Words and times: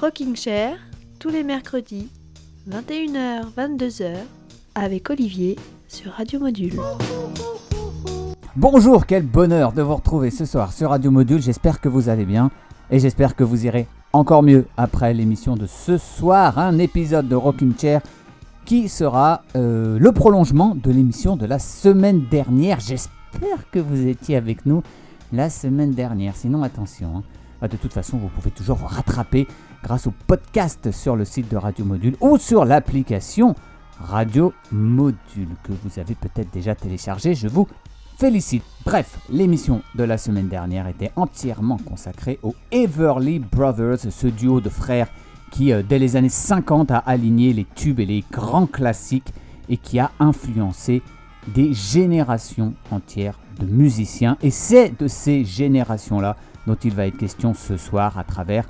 Rocking 0.00 0.36
Chair, 0.36 0.76
tous 1.18 1.28
les 1.28 1.42
mercredis, 1.42 2.08
21h, 2.70 3.46
22h, 3.56 4.14
avec 4.74 5.10
Olivier 5.10 5.56
sur 5.88 6.12
Radio 6.12 6.40
Module. 6.40 6.78
Bonjour, 8.56 9.06
quel 9.06 9.24
bonheur 9.24 9.72
de 9.72 9.82
vous 9.82 9.96
retrouver 9.96 10.30
ce 10.30 10.44
soir 10.44 10.72
sur 10.72 10.90
Radio 10.90 11.10
Module. 11.10 11.40
J'espère 11.42 11.80
que 11.80 11.88
vous 11.88 12.08
allez 12.08 12.24
bien 12.24 12.50
et 12.90 12.98
j'espère 12.98 13.34
que 13.36 13.44
vous 13.44 13.66
irez 13.66 13.86
encore 14.12 14.42
mieux 14.42 14.66
après 14.76 15.14
l'émission 15.14 15.56
de 15.56 15.66
ce 15.66 15.98
soir. 15.98 16.58
Un 16.58 16.78
épisode 16.78 17.28
de 17.28 17.34
Rocking 17.34 17.74
Chair 17.78 18.00
qui 18.64 18.88
sera 18.88 19.42
euh, 19.56 19.98
le 19.98 20.12
prolongement 20.12 20.74
de 20.74 20.90
l'émission 20.90 21.36
de 21.36 21.46
la 21.46 21.58
semaine 21.58 22.24
dernière. 22.30 22.80
J'espère 22.80 23.70
que 23.72 23.78
vous 23.78 24.06
étiez 24.06 24.36
avec 24.36 24.66
nous 24.66 24.82
la 25.32 25.50
semaine 25.50 25.92
dernière. 25.92 26.36
Sinon, 26.36 26.62
attention. 26.62 27.16
hein. 27.18 27.22
Ah, 27.60 27.66
De 27.68 27.76
toute 27.76 27.92
façon, 27.92 28.18
vous 28.18 28.28
pouvez 28.28 28.50
toujours 28.50 28.76
vous 28.76 28.86
rattraper 28.86 29.46
grâce 29.82 30.06
au 30.06 30.12
podcast 30.26 30.90
sur 30.90 31.16
le 31.16 31.24
site 31.24 31.50
de 31.50 31.56
Radio 31.56 31.84
Module 31.84 32.16
ou 32.20 32.38
sur 32.38 32.64
l'application 32.64 33.54
Radio 34.00 34.52
Module 34.70 35.56
que 35.62 35.72
vous 35.72 35.98
avez 35.98 36.14
peut-être 36.14 36.52
déjà 36.52 36.74
téléchargé. 36.74 37.34
Je 37.34 37.48
vous 37.48 37.66
félicite. 38.18 38.62
Bref, 38.84 39.18
l'émission 39.30 39.82
de 39.94 40.04
la 40.04 40.18
semaine 40.18 40.48
dernière 40.48 40.88
était 40.88 41.12
entièrement 41.16 41.78
consacrée 41.78 42.38
aux 42.42 42.54
Everly 42.72 43.38
Brothers, 43.38 44.10
ce 44.10 44.26
duo 44.26 44.60
de 44.60 44.68
frères 44.68 45.08
qui, 45.50 45.72
euh, 45.72 45.82
dès 45.82 45.98
les 45.98 46.16
années 46.16 46.28
50, 46.28 46.90
a 46.90 46.98
aligné 46.98 47.52
les 47.52 47.66
tubes 47.74 48.00
et 48.00 48.06
les 48.06 48.24
grands 48.30 48.66
classiques 48.66 49.32
et 49.68 49.76
qui 49.76 49.98
a 49.98 50.10
influencé 50.18 51.02
des 51.46 51.72
générations 51.72 52.74
entières 52.90 53.38
de 53.58 53.66
musiciens. 53.66 54.36
Et 54.42 54.50
c'est 54.50 54.98
de 54.98 55.08
ces 55.08 55.44
générations-là 55.44 56.36
dont 56.66 56.76
il 56.76 56.94
va 56.94 57.06
être 57.06 57.16
question 57.16 57.54
ce 57.54 57.76
soir 57.76 58.18
à 58.18 58.24
travers 58.24 58.64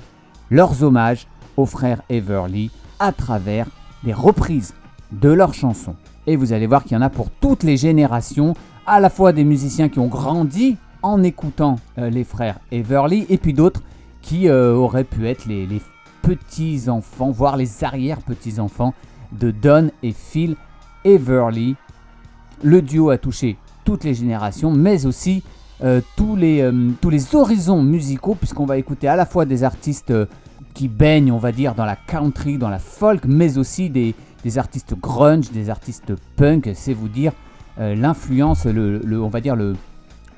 leurs 0.50 0.82
hommages 0.82 1.26
aux 1.56 1.66
frères 1.66 2.02
Everly, 2.08 2.70
à 2.98 3.12
travers 3.12 3.66
des 4.04 4.12
reprises 4.12 4.74
de 5.12 5.28
leurs 5.28 5.54
chansons. 5.54 5.96
Et 6.26 6.36
vous 6.36 6.52
allez 6.52 6.66
voir 6.66 6.84
qu'il 6.84 6.92
y 6.92 6.96
en 6.96 7.02
a 7.02 7.10
pour 7.10 7.30
toutes 7.30 7.62
les 7.62 7.76
générations, 7.76 8.54
à 8.86 9.00
la 9.00 9.10
fois 9.10 9.32
des 9.32 9.44
musiciens 9.44 9.88
qui 9.88 9.98
ont 9.98 10.06
grandi 10.06 10.76
en 11.02 11.22
écoutant 11.22 11.76
euh, 11.98 12.10
les 12.10 12.24
frères 12.24 12.58
Everly, 12.70 13.26
et 13.28 13.38
puis 13.38 13.52
d'autres 13.52 13.82
qui 14.22 14.48
euh, 14.48 14.74
auraient 14.74 15.04
pu 15.04 15.26
être 15.28 15.46
les, 15.46 15.66
les 15.66 15.80
petits-enfants, 16.22 17.30
voire 17.30 17.56
les 17.56 17.84
arrière-petits-enfants 17.84 18.94
de 19.32 19.50
Don 19.50 19.90
et 20.02 20.12
Phil 20.12 20.56
Everly. 21.04 21.76
Le 22.62 22.82
duo 22.82 23.10
a 23.10 23.18
touché 23.18 23.56
toutes 23.84 24.04
les 24.04 24.14
générations, 24.14 24.70
mais 24.70 25.06
aussi 25.06 25.42
euh, 25.84 26.00
tous, 26.16 26.34
les, 26.34 26.60
euh, 26.60 26.90
tous 27.00 27.10
les 27.10 27.36
horizons 27.36 27.82
musicaux, 27.82 28.34
puisqu'on 28.34 28.66
va 28.66 28.78
écouter 28.78 29.06
à 29.06 29.14
la 29.14 29.26
fois 29.26 29.44
des 29.44 29.62
artistes 29.62 30.10
euh, 30.10 30.26
qui 30.74 30.88
baignent, 30.88 31.30
on 31.30 31.38
va 31.38 31.52
dire, 31.52 31.74
dans 31.74 31.84
la 31.84 31.94
country, 31.94 32.58
dans 32.58 32.68
la 32.68 32.80
folk, 32.80 33.24
mais 33.26 33.58
aussi 33.58 33.88
des, 33.88 34.14
artistes 34.56 34.94
grunge, 34.98 35.50
des 35.50 35.70
artistes 35.70 36.14
punk. 36.36 36.70
C'est 36.74 36.94
vous 36.94 37.08
dire 37.08 37.32
l'influence, 37.76 38.64
le, 38.64 39.00
on 39.22 39.28
va 39.28 39.40
dire 39.40 39.54
le, 39.54 39.76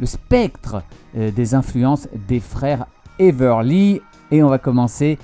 spectre 0.04 0.82
des 1.14 1.54
influences 1.54 2.08
des 2.28 2.40
frères 2.40 2.86
Everly. 3.18 4.00
Et 4.32 4.42
on 4.42 4.48
va 4.48 4.58
commencer 4.58 5.18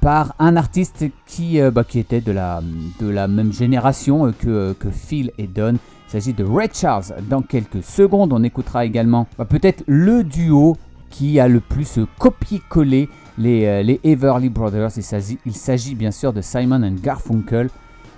par 0.00 0.34
un 0.38 0.56
artiste 0.56 1.04
qui, 1.26 1.60
bah, 1.70 1.84
était 1.94 2.20
de 2.20 2.32
la, 2.32 3.28
même 3.28 3.52
génération 3.52 4.32
que, 4.38 4.72
que 4.72 4.90
Phil 4.90 5.30
et 5.38 5.46
Don. 5.46 5.76
Il 6.12 6.20
s'agit 6.20 6.34
de 6.34 6.44
Ray 6.44 6.68
Charles. 6.70 7.04
Dans 7.30 7.40
quelques 7.40 7.82
secondes, 7.82 8.34
on 8.34 8.42
écoutera 8.42 8.84
également 8.84 9.26
bah, 9.38 9.46
peut-être 9.46 9.82
le 9.86 10.22
duo 10.22 10.76
qui 11.08 11.40
a 11.40 11.48
le 11.48 11.60
plus 11.60 12.00
copié-collé 12.18 13.08
les, 13.38 13.64
euh, 13.64 13.96
Everly 14.04 14.50
Brothers. 14.50 14.90
Il 14.98 15.54
s'agit, 15.54 15.94
bien 15.94 16.10
sûr 16.10 16.34
de 16.34 16.42
Simon 16.42 16.82
and 16.82 16.96
Garfunkel 17.02 17.70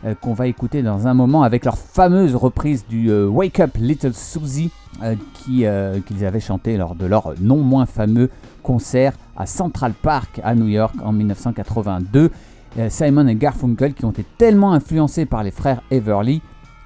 euh, 0.05 0.17
qu'on 0.17 0.35
va 0.35 0.49
écouter 0.49 0.83
dans 0.83 1.07
un 1.07 1.15
moment 1.15 1.45
avec 1.45 1.65
leur 1.65 1.79
fameuse 1.79 2.35
reprise 2.35 2.85
du 2.85 3.13
euh, 3.13 3.29
Wake 3.29 3.61
Up 3.61 3.77
Little 3.79 4.13
Susie 4.13 4.73
qui, 5.35 5.65
qu'ils 6.07 6.25
avaient 6.25 6.41
chanté 6.41 6.77
lors 6.77 6.97
de 6.97 7.07
leur 7.07 7.35
non 7.41 7.59
moins 7.59 7.87
fameux 7.87 8.29
concert 8.65 9.13
à 9.37 9.47
Central 9.47 9.93
Park 9.93 10.41
à 10.43 10.57
New 10.57 10.69
York 10.69 10.95
en 11.05 11.13
1982. 11.13 12.33
Euh, 12.79 12.89
Simon 12.91 13.29
et 13.29 13.37
Garfunkel 13.37 13.95
qui 13.95 14.05
ont 14.05 14.11
été 14.11 14.25
tellement 14.37 14.73
influencés 14.73 15.27
par 15.27 15.45
les 15.45 15.53
frères 15.53 15.81
Everly 15.93 16.43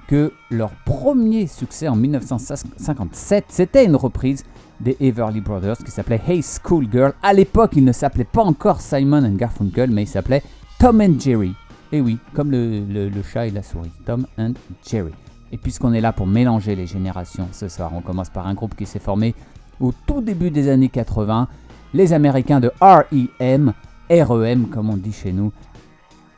que 0.09 0.33
leur 0.49 0.71
premier 0.85 1.45
succès 1.45 1.87
en 1.87 1.95
1957, 1.95 3.45
c'était 3.47 3.85
une 3.85 3.95
reprise 3.95 4.43
des 4.79 4.97
Everly 4.99 5.39
Brothers 5.39 5.77
qui 5.77 5.91
s'appelait 5.91 6.19
Hey 6.27 6.41
School 6.41 6.87
Girl. 6.91 7.13
À 7.21 7.31
l'époque, 7.31 7.73
il 7.75 7.85
ne 7.85 7.91
s'appelait 7.91 8.23
pas 8.23 8.41
encore 8.41 8.81
Simon 8.81 9.23
and 9.23 9.35
Garfunkel, 9.35 9.91
mais 9.91 10.03
il 10.03 10.07
s'appelait 10.07 10.41
Tom 10.79 10.99
and 10.99 11.19
Jerry. 11.19 11.53
Et 11.91 12.01
oui, 12.01 12.17
comme 12.33 12.49
le, 12.49 12.79
le- 12.79 13.21
chat 13.21 13.45
et 13.45 13.51
la 13.51 13.61
souris, 13.61 13.91
Tom 14.03 14.25
and 14.39 14.53
Jerry. 14.83 15.11
Et 15.51 15.57
puisqu'on 15.59 15.93
est 15.93 16.01
là 16.01 16.11
pour 16.11 16.25
mélanger 16.25 16.75
les 16.75 16.87
générations 16.87 17.47
ce 17.51 17.67
soir, 17.67 17.91
on 17.93 18.01
commence 18.01 18.31
par 18.31 18.47
un 18.47 18.55
groupe 18.55 18.75
qui 18.75 18.87
s'est 18.87 18.97
formé 18.97 19.35
au 19.79 19.93
tout 20.07 20.21
début 20.21 20.49
des 20.49 20.69
années 20.69 20.89
80, 20.89 21.47
les 21.93 22.13
Américains 22.13 22.59
de 22.59 22.71
REM, 22.81 23.73
REM 24.09 24.67
comme 24.69 24.89
on 24.89 24.97
dit 24.97 25.13
chez 25.13 25.33
nous, 25.33 25.51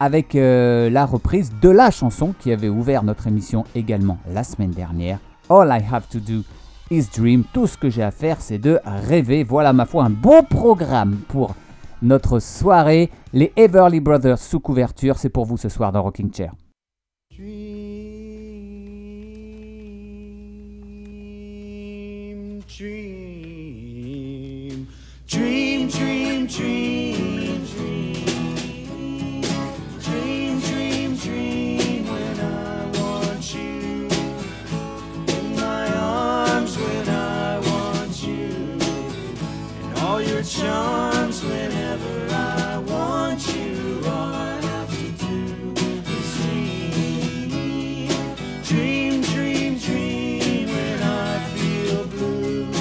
avec 0.02 0.34
euh, 0.34 0.90
la 0.90 1.06
reprise 1.06 1.52
de 1.62 1.70
la 1.70 1.92
chanson 1.92 2.34
qui 2.40 2.52
avait 2.52 2.70
ouvert 2.70 3.04
notre 3.04 3.28
émission 3.28 3.66
également 3.76 4.18
la 4.34 4.44
semaine 4.44 4.72
dernière, 4.72 5.20
All 5.48 5.70
I 5.70 5.86
Have 5.94 6.08
to 6.10 6.18
Do 6.20 6.42
is 6.90 7.06
Dream. 7.16 7.44
Tout 7.54 7.68
ce 7.68 7.78
que 7.78 7.92
j'ai 7.92 8.02
à 8.02 8.10
faire, 8.10 8.42
c'est 8.42 8.58
de 8.58 8.80
rêver. 8.84 9.44
Voilà, 9.44 9.74
ma 9.74 9.86
foi, 9.86 10.04
un 10.06 10.10
beau 10.10 10.42
programme 10.42 11.18
pour 11.28 11.54
notre 12.02 12.40
soirée. 12.40 13.12
Les 13.32 13.54
Everly 13.56 14.00
Brothers 14.00 14.40
sous 14.40 14.60
couverture, 14.60 15.20
c'est 15.20 15.30
pour 15.30 15.46
vous 15.46 15.58
ce 15.58 15.70
soir 15.70 15.92
dans 15.92 16.02
Rocking 16.02 16.34
Chair. 16.34 16.54
Dream, 17.30 17.92
dream, 25.28 25.88
dream, 25.88 26.48
dream, 26.48 27.31
your 40.42 40.50
charms, 40.50 41.44
whenever 41.44 42.28
I 42.32 42.78
want 42.88 43.56
you, 43.56 44.02
all 44.06 44.34
I 44.34 44.60
have 44.62 44.90
to 44.90 45.12
do 45.26 45.74
is 45.78 46.36
dream. 46.42 48.10
Dream, 48.64 49.22
dream, 49.22 49.78
dream 49.78 50.68
when 50.68 51.04
I 51.04 51.46
feel 51.56 52.06
blue 52.08 52.72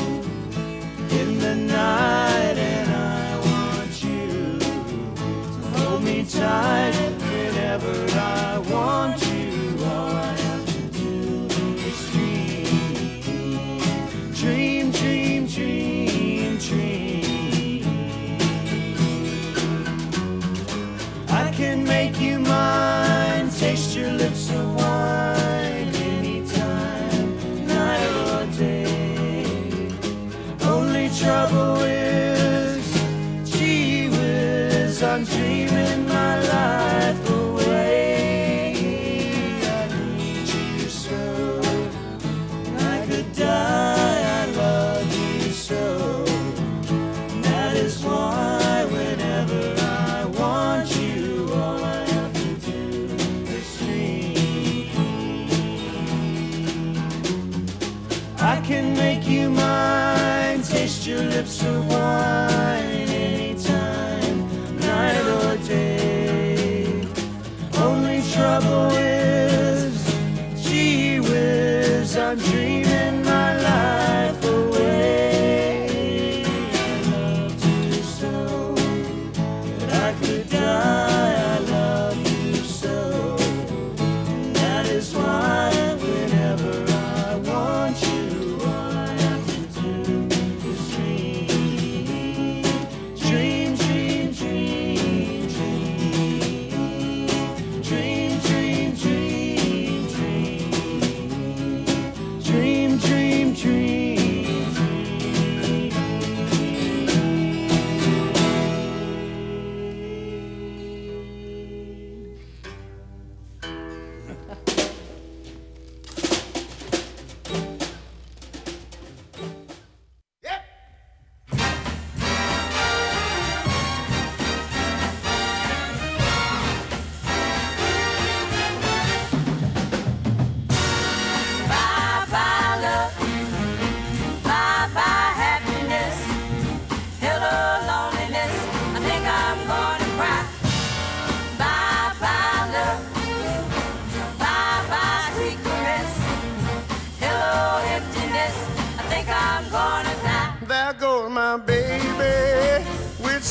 in 1.21 1.39
the 1.39 1.55
night 1.55 2.57
and 2.57 2.91
I 2.95 3.39
want 3.51 4.05
you 4.05 4.59
to 4.59 5.79
hold 5.81 6.03
me 6.03 6.25
tight 6.25 6.95
whenever 6.95 7.93
I 8.19 8.40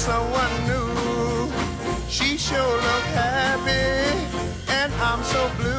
someone 0.10 0.56
new. 0.66 1.52
She 2.08 2.36
sure 2.36 2.76
looked 2.88 3.14
happy, 3.14 3.86
and 4.78 4.92
I'm 5.08 5.22
so 5.24 5.42
blue. 5.58 5.79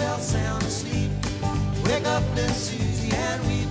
fell 0.00 0.18
sound 0.18 0.62
asleep. 0.62 1.10
Wake 1.84 2.06
up 2.06 2.22
then 2.34 2.48
Susie 2.54 3.12
and 3.14 3.40
weep. 3.48 3.70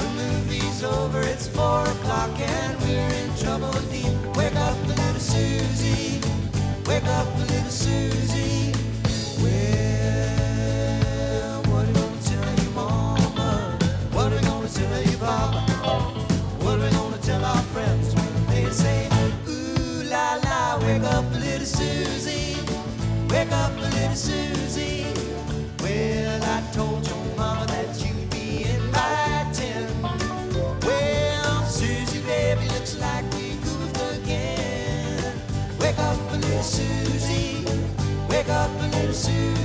The 0.00 0.08
movie's 0.20 0.82
over, 0.82 1.20
it's 1.20 1.46
four 1.46 1.82
o'clock 1.94 2.34
and 2.40 2.80
we're 2.82 3.12
in 3.22 3.30
trouble 3.42 3.70
deep. 3.92 4.12
Wake 4.36 4.56
up 4.56 4.76
little 4.88 5.20
Susie. 5.20 6.20
Wake 6.88 7.08
up 7.18 7.28
little 7.38 7.70
Susie. 7.70 8.72
Well, 9.42 9.62
what 11.70 11.84
are 11.84 11.88
we 11.88 11.92
gonna 12.00 12.22
tell 12.30 12.54
your 12.62 12.72
mama? 12.80 13.50
What 14.14 14.32
are 14.32 14.36
we 14.36 14.42
gonna 14.42 14.68
tell 14.68 15.02
your 15.10 15.20
papa? 15.20 15.60
What 16.62 16.74
are 16.80 16.84
we 16.84 16.90
gonna 16.90 17.18
tell 17.28 17.44
our 17.44 17.62
friends 17.74 18.06
when 18.16 18.32
they 18.50 18.66
say, 18.70 18.98
ooh 19.48 20.02
la 20.10 20.26
la, 20.46 20.60
wake 20.84 21.06
up 21.16 21.26
little 21.34 21.70
Susie. 21.78 22.56
Wake 23.30 23.52
up 23.52 23.72
little 23.78 24.16
Susie. 24.16 25.01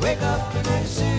Wake 0.00 0.22
up 0.22 0.54
and 0.54 0.88
see. 0.88 1.09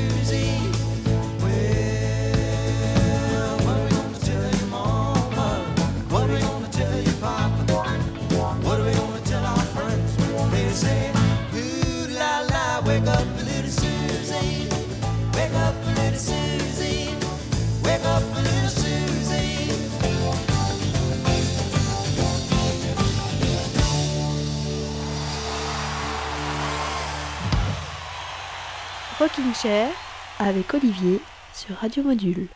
Avec 30.40 30.74
Olivier 30.74 31.20
sur 31.54 31.76
Radio 31.76 32.02
Module. 32.02 32.48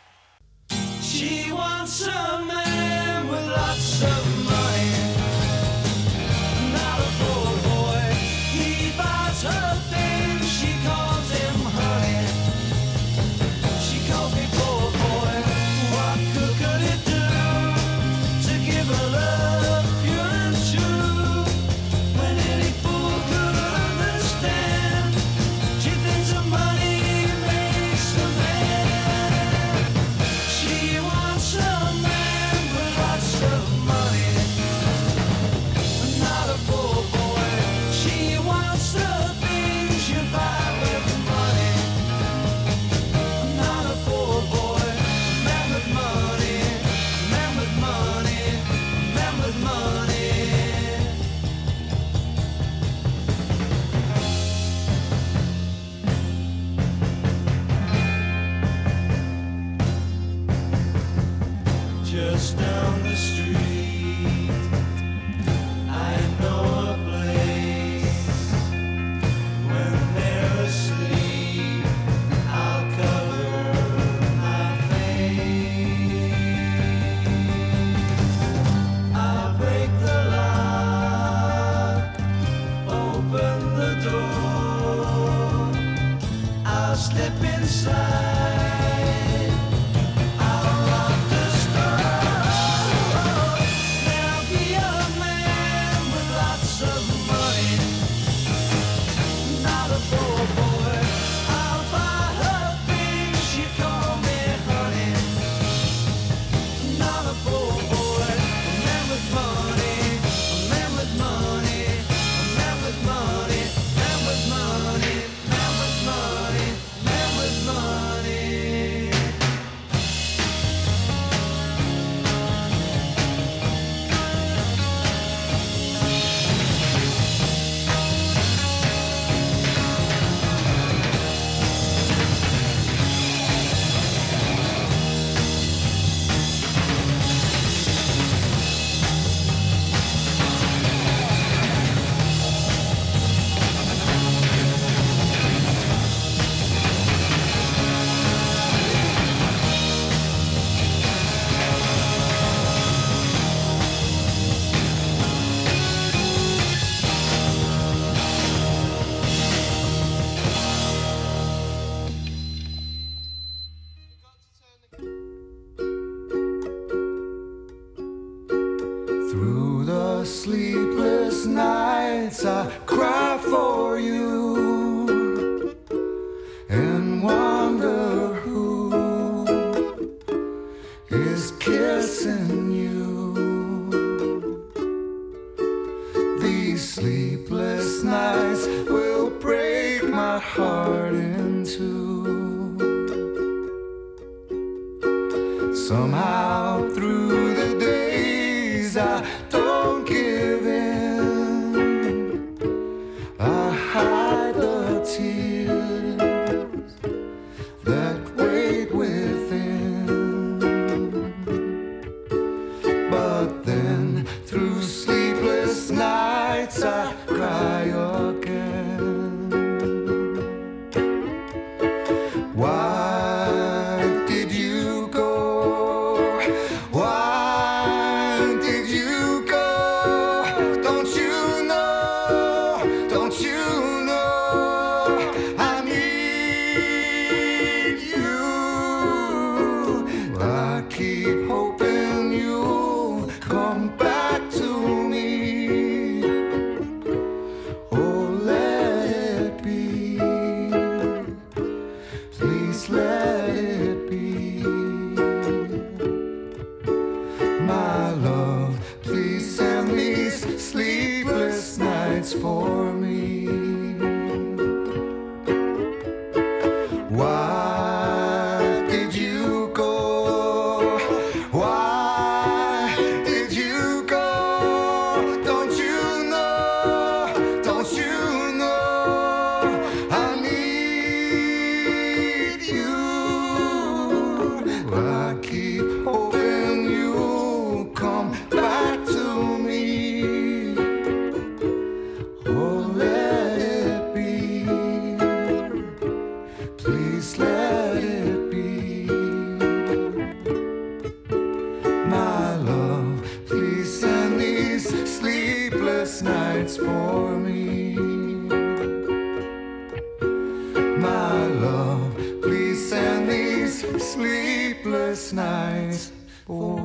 Sleepless 314.16 315.32
nights 315.32 316.12
for 316.46 316.80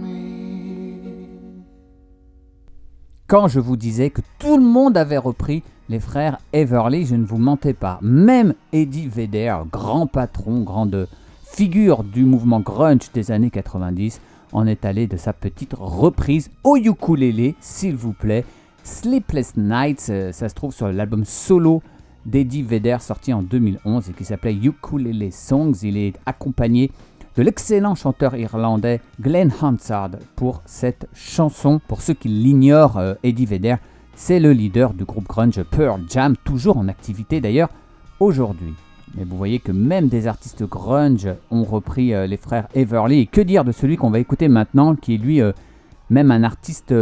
me. 0.00 0.98
Quand 3.26 3.48
je 3.48 3.58
vous 3.58 3.76
disais 3.76 4.10
que 4.10 4.20
tout 4.38 4.58
le 4.58 4.64
monde 4.64 4.96
avait 4.96 5.18
repris 5.18 5.62
les 5.88 6.00
frères 6.00 6.38
Everly, 6.52 7.06
je 7.06 7.16
ne 7.16 7.24
vous 7.24 7.38
mentais 7.38 7.72
pas. 7.72 7.98
Même 8.02 8.54
Eddie 8.72 9.08
Vedder, 9.08 9.56
grand 9.72 10.06
patron, 10.06 10.60
grande 10.60 11.08
figure 11.42 12.04
du 12.04 12.24
mouvement 12.24 12.60
grunge 12.60 13.10
des 13.14 13.30
années 13.30 13.50
90, 13.50 14.20
en 14.52 14.66
est 14.66 14.84
allé 14.84 15.06
de 15.06 15.16
sa 15.16 15.32
petite 15.32 15.74
reprise 15.78 16.50
au 16.64 16.76
ukulélé, 16.76 17.54
s'il 17.60 17.96
vous 17.96 18.12
plaît. 18.12 18.44
Sleepless 18.82 19.56
Nights, 19.56 20.06
euh, 20.10 20.32
ça 20.32 20.50
se 20.50 20.54
trouve 20.54 20.74
sur 20.74 20.92
l'album 20.92 21.24
solo 21.24 21.82
d'Eddie 22.26 22.62
Vedder 22.62 22.96
sorti 23.00 23.32
en 23.32 23.42
2011 23.42 24.10
et 24.10 24.12
qui 24.12 24.24
s'appelait 24.24 24.54
Ukulele 24.54 25.30
Songs. 25.32 25.74
Il 25.82 25.96
est 25.96 26.14
accompagné 26.26 26.90
de 27.36 27.42
l'excellent 27.42 27.94
chanteur 27.94 28.36
irlandais 28.36 29.00
Glenn 29.20 29.52
Hansard 29.60 30.10
pour 30.36 30.62
cette 30.66 31.08
chanson. 31.12 31.80
Pour 31.88 32.00
ceux 32.00 32.14
qui 32.14 32.28
l'ignorent, 32.28 32.98
euh, 32.98 33.14
Eddie 33.22 33.46
Vedder, 33.46 33.76
c'est 34.14 34.40
le 34.40 34.52
leader 34.52 34.94
du 34.94 35.04
groupe 35.04 35.26
grunge 35.26 35.62
Pearl 35.64 36.02
Jam, 36.08 36.36
toujours 36.44 36.78
en 36.78 36.88
activité 36.88 37.40
d'ailleurs 37.40 37.70
aujourd'hui. 38.20 38.74
Mais 39.16 39.24
vous 39.24 39.36
voyez 39.36 39.58
que 39.58 39.72
même 39.72 40.08
des 40.08 40.26
artistes 40.26 40.64
grunge 40.64 41.28
ont 41.50 41.64
repris 41.64 42.14
euh, 42.14 42.26
les 42.26 42.36
frères 42.36 42.68
Everly. 42.74 43.20
Et 43.20 43.26
que 43.26 43.40
dire 43.40 43.64
de 43.64 43.72
celui 43.72 43.96
qu'on 43.96 44.10
va 44.10 44.18
écouter 44.18 44.48
maintenant, 44.48 44.94
qui 44.94 45.14
est 45.14 45.18
lui 45.18 45.40
euh, 45.40 45.52
même 46.10 46.30
un 46.30 46.42
artiste 46.44 46.94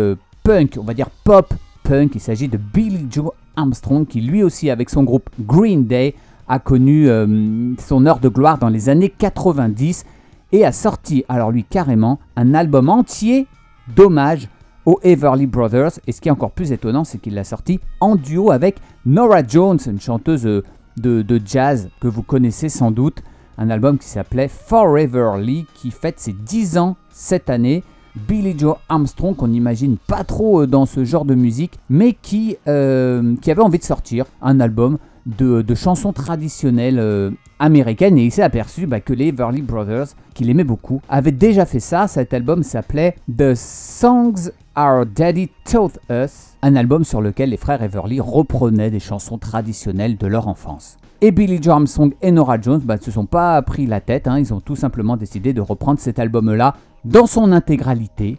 punk, 0.43 0.77
on 0.81 0.85
va 0.85 0.95
dire 0.95 1.11
pop 1.25 1.53
Il 1.93 2.21
s'agit 2.21 2.49
de 2.49 2.57
Billy 2.57 3.07
Joe 3.11 3.33
Armstrong, 3.55 4.07
qui 4.07 4.23
lui 4.23 4.43
aussi, 4.43 4.71
avec 4.71 4.89
son 4.89 5.05
groupe 5.05 5.29
Green 5.41 5.85
Day, 5.85 6.15
a 6.49 6.59
connu 6.59 7.09
euh, 7.09 7.75
son 7.79 8.07
heure 8.07 8.19
de 8.19 8.29
gloire 8.29 8.59
dans 8.59 8.71
les 8.71 8.89
années 8.89 9.11
90 9.11 10.07
et 10.53 10.65
a 10.65 10.73
sorti, 10.73 11.25
alors 11.29 11.51
lui 11.51 11.65
carrément, 11.65 12.19
un 12.37 12.55
album 12.55 12.89
entier 12.89 13.47
d'hommage 13.95 14.49
aux 14.87 15.01
Everly 15.03 15.47
Brothers. 15.47 15.93
Et 16.07 16.13
ce 16.13 16.23
qui 16.23 16.29
est 16.29 16.33
encore 16.33 16.53
plus 16.53 16.73
étonnant, 16.73 17.05
c'est 17.05 17.19
qu'il 17.19 17.35
l'a 17.35 17.45
sorti 17.45 17.79
en 18.01 18.17
duo 18.17 18.51
avec 18.51 18.77
Nora 19.05 19.43
Jones, 19.47 19.79
une 19.87 20.01
chanteuse 20.01 20.47
euh, 20.47 20.65
de, 20.97 21.21
de 21.21 21.41
jazz 21.45 21.91
que 22.01 22.09
vous 22.09 22.23
connaissez 22.23 22.71
sans 22.71 22.91
doute. 22.91 23.23
Un 23.59 23.69
album 23.69 23.99
qui 23.99 24.09
s'appelait 24.09 24.49
Foreverly, 24.49 25.67
qui 25.75 25.91
fête 25.91 26.19
ses 26.19 26.33
10 26.33 26.79
ans 26.79 26.97
cette 27.11 27.51
année. 27.51 27.85
Billy 28.17 28.55
Joe 28.59 28.77
Armstrong, 28.89 29.35
qu'on 29.35 29.49
n'imagine 29.49 29.97
pas 29.97 30.25
trop 30.25 30.63
euh, 30.63 30.67
dans 30.67 30.87
ce 30.87 31.05
genre 31.05 31.25
de 31.25 31.35
musique, 31.35 31.79
mais 31.89 32.13
qui, 32.13 32.57
euh, 32.69 33.35
qui 33.41 33.51
avait 33.51 33.63
envie 33.63 33.79
de 33.79 33.85
sortir 33.85 34.27
un 34.41 34.61
album 34.61 34.99
de, 35.27 35.63
de 35.63 35.75
chansons 35.75 36.13
traditionnelles 36.13 36.99
euh, 36.99 37.31
américaines. 37.59 38.19
Et 38.19 38.25
il 38.25 38.33
s'est 38.33 38.43
aperçu 38.43 38.87
bah, 38.87 39.01
que 39.01 39.13
les 39.13 39.29
Everly 39.29 39.63
Brothers, 39.63 40.09
qu'il 40.35 40.51
aimait 40.51 40.65
beaucoup, 40.65 41.01
avaient 41.09 41.33
déjà 41.33 41.65
fait 41.65 41.81
ça. 41.81 42.09
Cet 42.09 42.35
album 42.35 42.63
s'appelait 42.63 43.17
The 43.35 43.55
Songs 43.55 44.51
Our 44.77 45.07
Daddy 45.07 45.51
Taught 45.65 45.99
Us, 46.11 46.55
un 46.63 46.77
album 46.77 47.05
sur 47.05 47.21
lequel 47.21 47.51
les 47.51 47.57
frères 47.57 47.83
Everly 47.83 48.21
reprenaient 48.21 48.91
des 48.91 49.01
chansons 49.01 49.39
traditionnelles 49.39 50.17
de 50.17 50.27
leur 50.27 50.49
enfance. 50.49 50.97
Et 51.25 51.31
Billy 51.31 51.63
Joe 51.63 51.75
Armstrong 51.75 52.13
et 52.21 52.33
Nora 52.33 52.61
Jones 52.61 52.81
bah, 52.81 52.97
ne 52.97 53.01
se 53.01 53.13
sont 53.13 53.27
pas 53.27 53.63
pris 53.63 53.87
la 53.87 54.01
tête, 54.01 54.27
hein. 54.27 54.41
ils 54.41 54.53
ont 54.53 54.61
tout 54.61 54.75
simplement 54.75 55.17
décidé 55.17 55.53
de 55.53 55.61
reprendre 55.61 56.01
cet 56.01 56.19
album-là 56.19 56.75
dans 57.05 57.27
son 57.27 57.53
intégralité. 57.53 58.39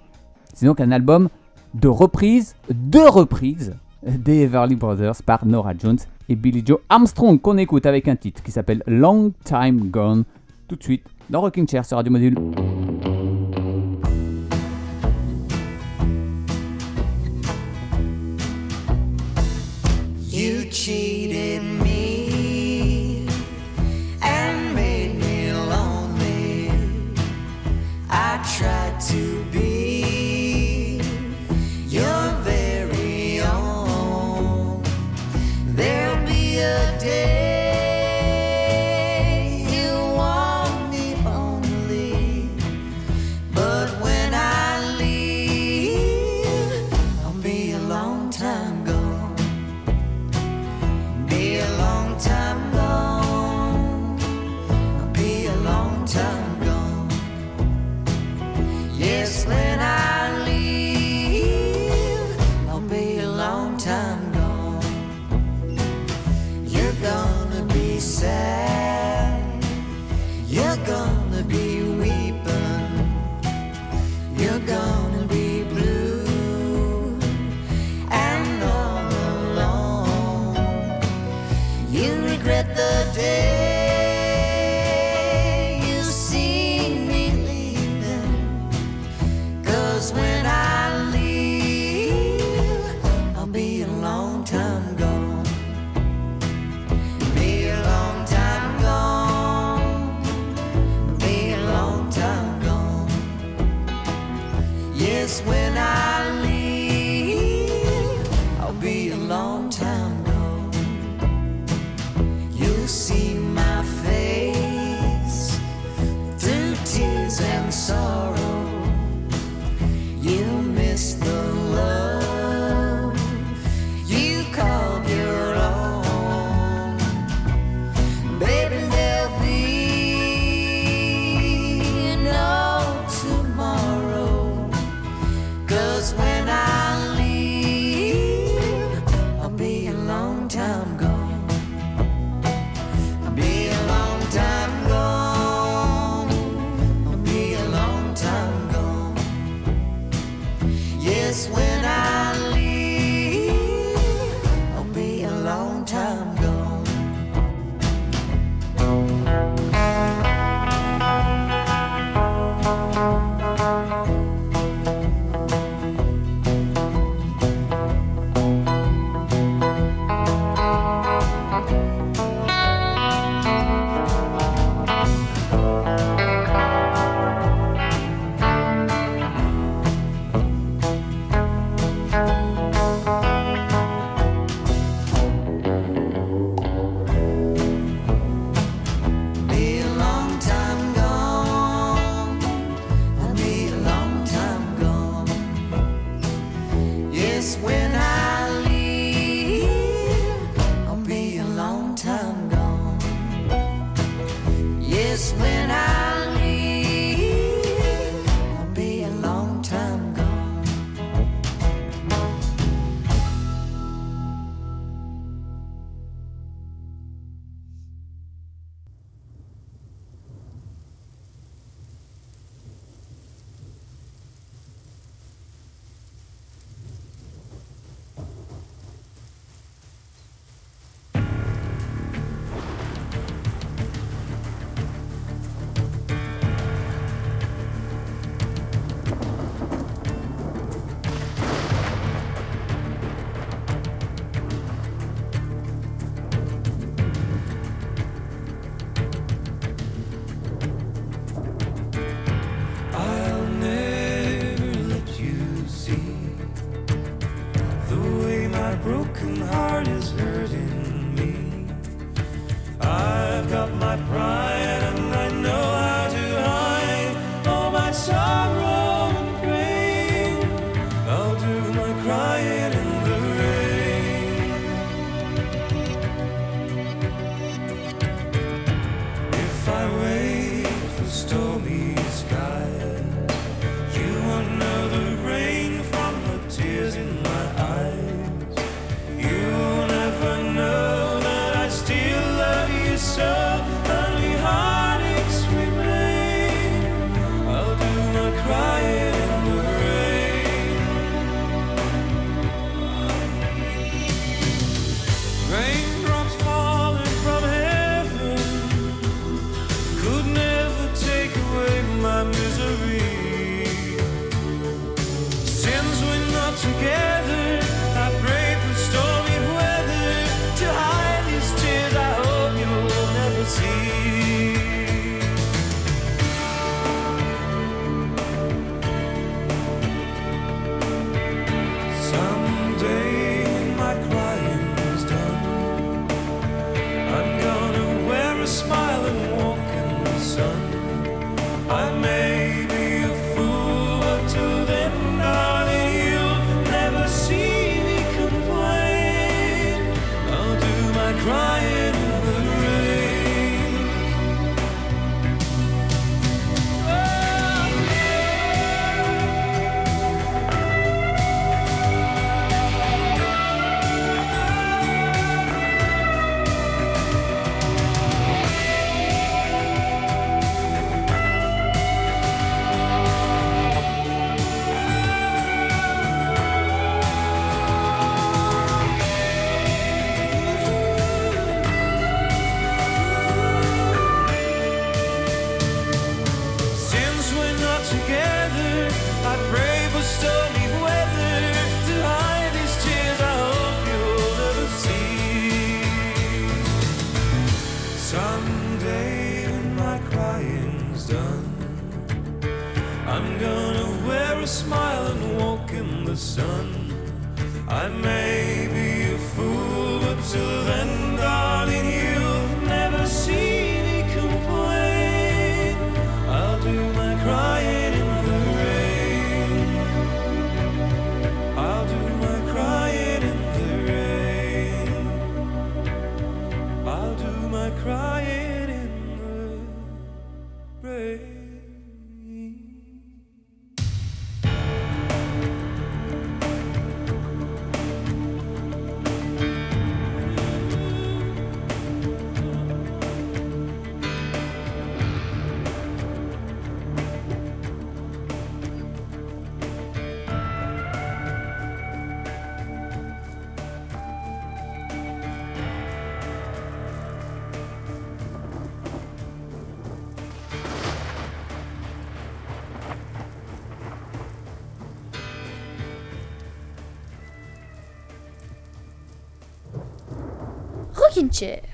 C'est 0.53 0.65
donc 0.65 0.81
un 0.81 0.91
album 0.91 1.29
de 1.73 1.87
reprises, 1.87 2.55
de 2.69 2.99
reprises 2.99 3.73
des 4.05 4.41
Everly 4.41 4.75
Brothers 4.75 5.23
par 5.25 5.45
Nora 5.45 5.71
Jones 5.79 5.99
et 6.27 6.35
Billy 6.35 6.61
Joe 6.65 6.79
Armstrong 6.89 7.39
qu'on 7.39 7.57
écoute 7.57 7.85
avec 7.85 8.09
un 8.09 8.17
titre 8.17 8.43
qui 8.43 8.51
s'appelle 8.51 8.83
Long 8.85 9.31
Time 9.45 9.89
Gone 9.89 10.25
tout 10.67 10.75
de 10.75 10.83
suite 10.83 11.05
dans 11.29 11.39
Rocking 11.39 11.65
Chair 11.65 11.85
sur 11.85 11.95
Radio 11.95 12.11
Module. 12.11 12.35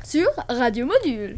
Sur 0.03 0.27
Radio 0.47 0.85
Module. 0.85 1.37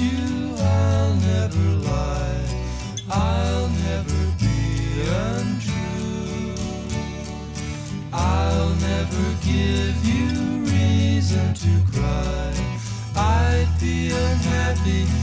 you, 0.00 0.54
I'll 0.58 1.14
never 1.16 1.68
lie. 1.84 2.46
I'll 3.10 3.68
never 3.68 4.20
be 4.38 5.02
untrue. 5.28 6.54
I'll 8.12 8.74
never 8.76 9.24
give 9.42 10.04
you 10.06 10.64
reason 10.64 11.52
to 11.54 11.82
cry. 11.92 12.54
I'd 13.16 13.68
be 13.80 14.10
unhappy. 14.10 15.21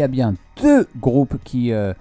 Y 0.00 0.04
a 0.04 0.08
bien 0.08 0.34
deux 0.62 0.86
groupes 1.00 1.36
qui 1.44 1.72
euh, 1.72 1.92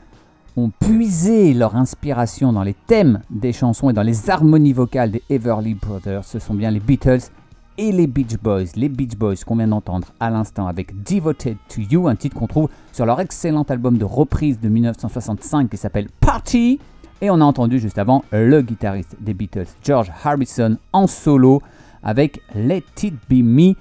ont 0.57 0.71
puisé 0.79 1.53
leur 1.53 1.75
inspiration 1.75 2.53
dans 2.53 2.63
les 2.63 2.73
thèmes 2.73 3.21
des 3.29 3.53
chansons 3.53 3.89
et 3.89 3.93
dans 3.93 4.03
les 4.03 4.29
harmonies 4.29 4.73
vocales 4.73 5.11
des 5.11 5.23
Everly 5.29 5.73
Brothers, 5.73 6.23
ce 6.23 6.39
sont 6.39 6.53
bien 6.53 6.71
les 6.71 6.79
Beatles 6.79 7.29
et 7.77 7.91
les 7.91 8.07
Beach 8.07 8.37
Boys. 8.41 8.65
Les 8.75 8.89
Beach 8.89 9.15
Boys 9.17 9.35
qu'on 9.45 9.55
vient 9.55 9.67
d'entendre 9.67 10.09
à 10.19 10.29
l'instant 10.29 10.67
avec 10.67 11.03
Devoted 11.03 11.57
to 11.69 11.81
You, 11.81 12.07
un 12.07 12.15
titre 12.15 12.37
qu'on 12.37 12.47
trouve 12.47 12.69
sur 12.91 13.05
leur 13.05 13.19
excellent 13.21 13.63
album 13.63 13.97
de 13.97 14.05
reprise 14.05 14.59
de 14.59 14.67
1965 14.67 15.69
qui 15.69 15.77
s'appelle 15.77 16.07
Party. 16.19 16.79
Et 17.21 17.29
on 17.29 17.41
a 17.41 17.43
entendu 17.43 17.79
juste 17.79 17.97
avant 17.97 18.23
le 18.31 18.61
guitariste 18.61 19.15
des 19.19 19.33
Beatles, 19.33 19.67
George 19.83 20.11
Harrison, 20.23 20.77
en 20.93 21.07
solo 21.07 21.61
avec 22.01 22.41
Let 22.55 22.83
It 23.03 23.15
Be 23.29 23.43
Me. 23.43 23.75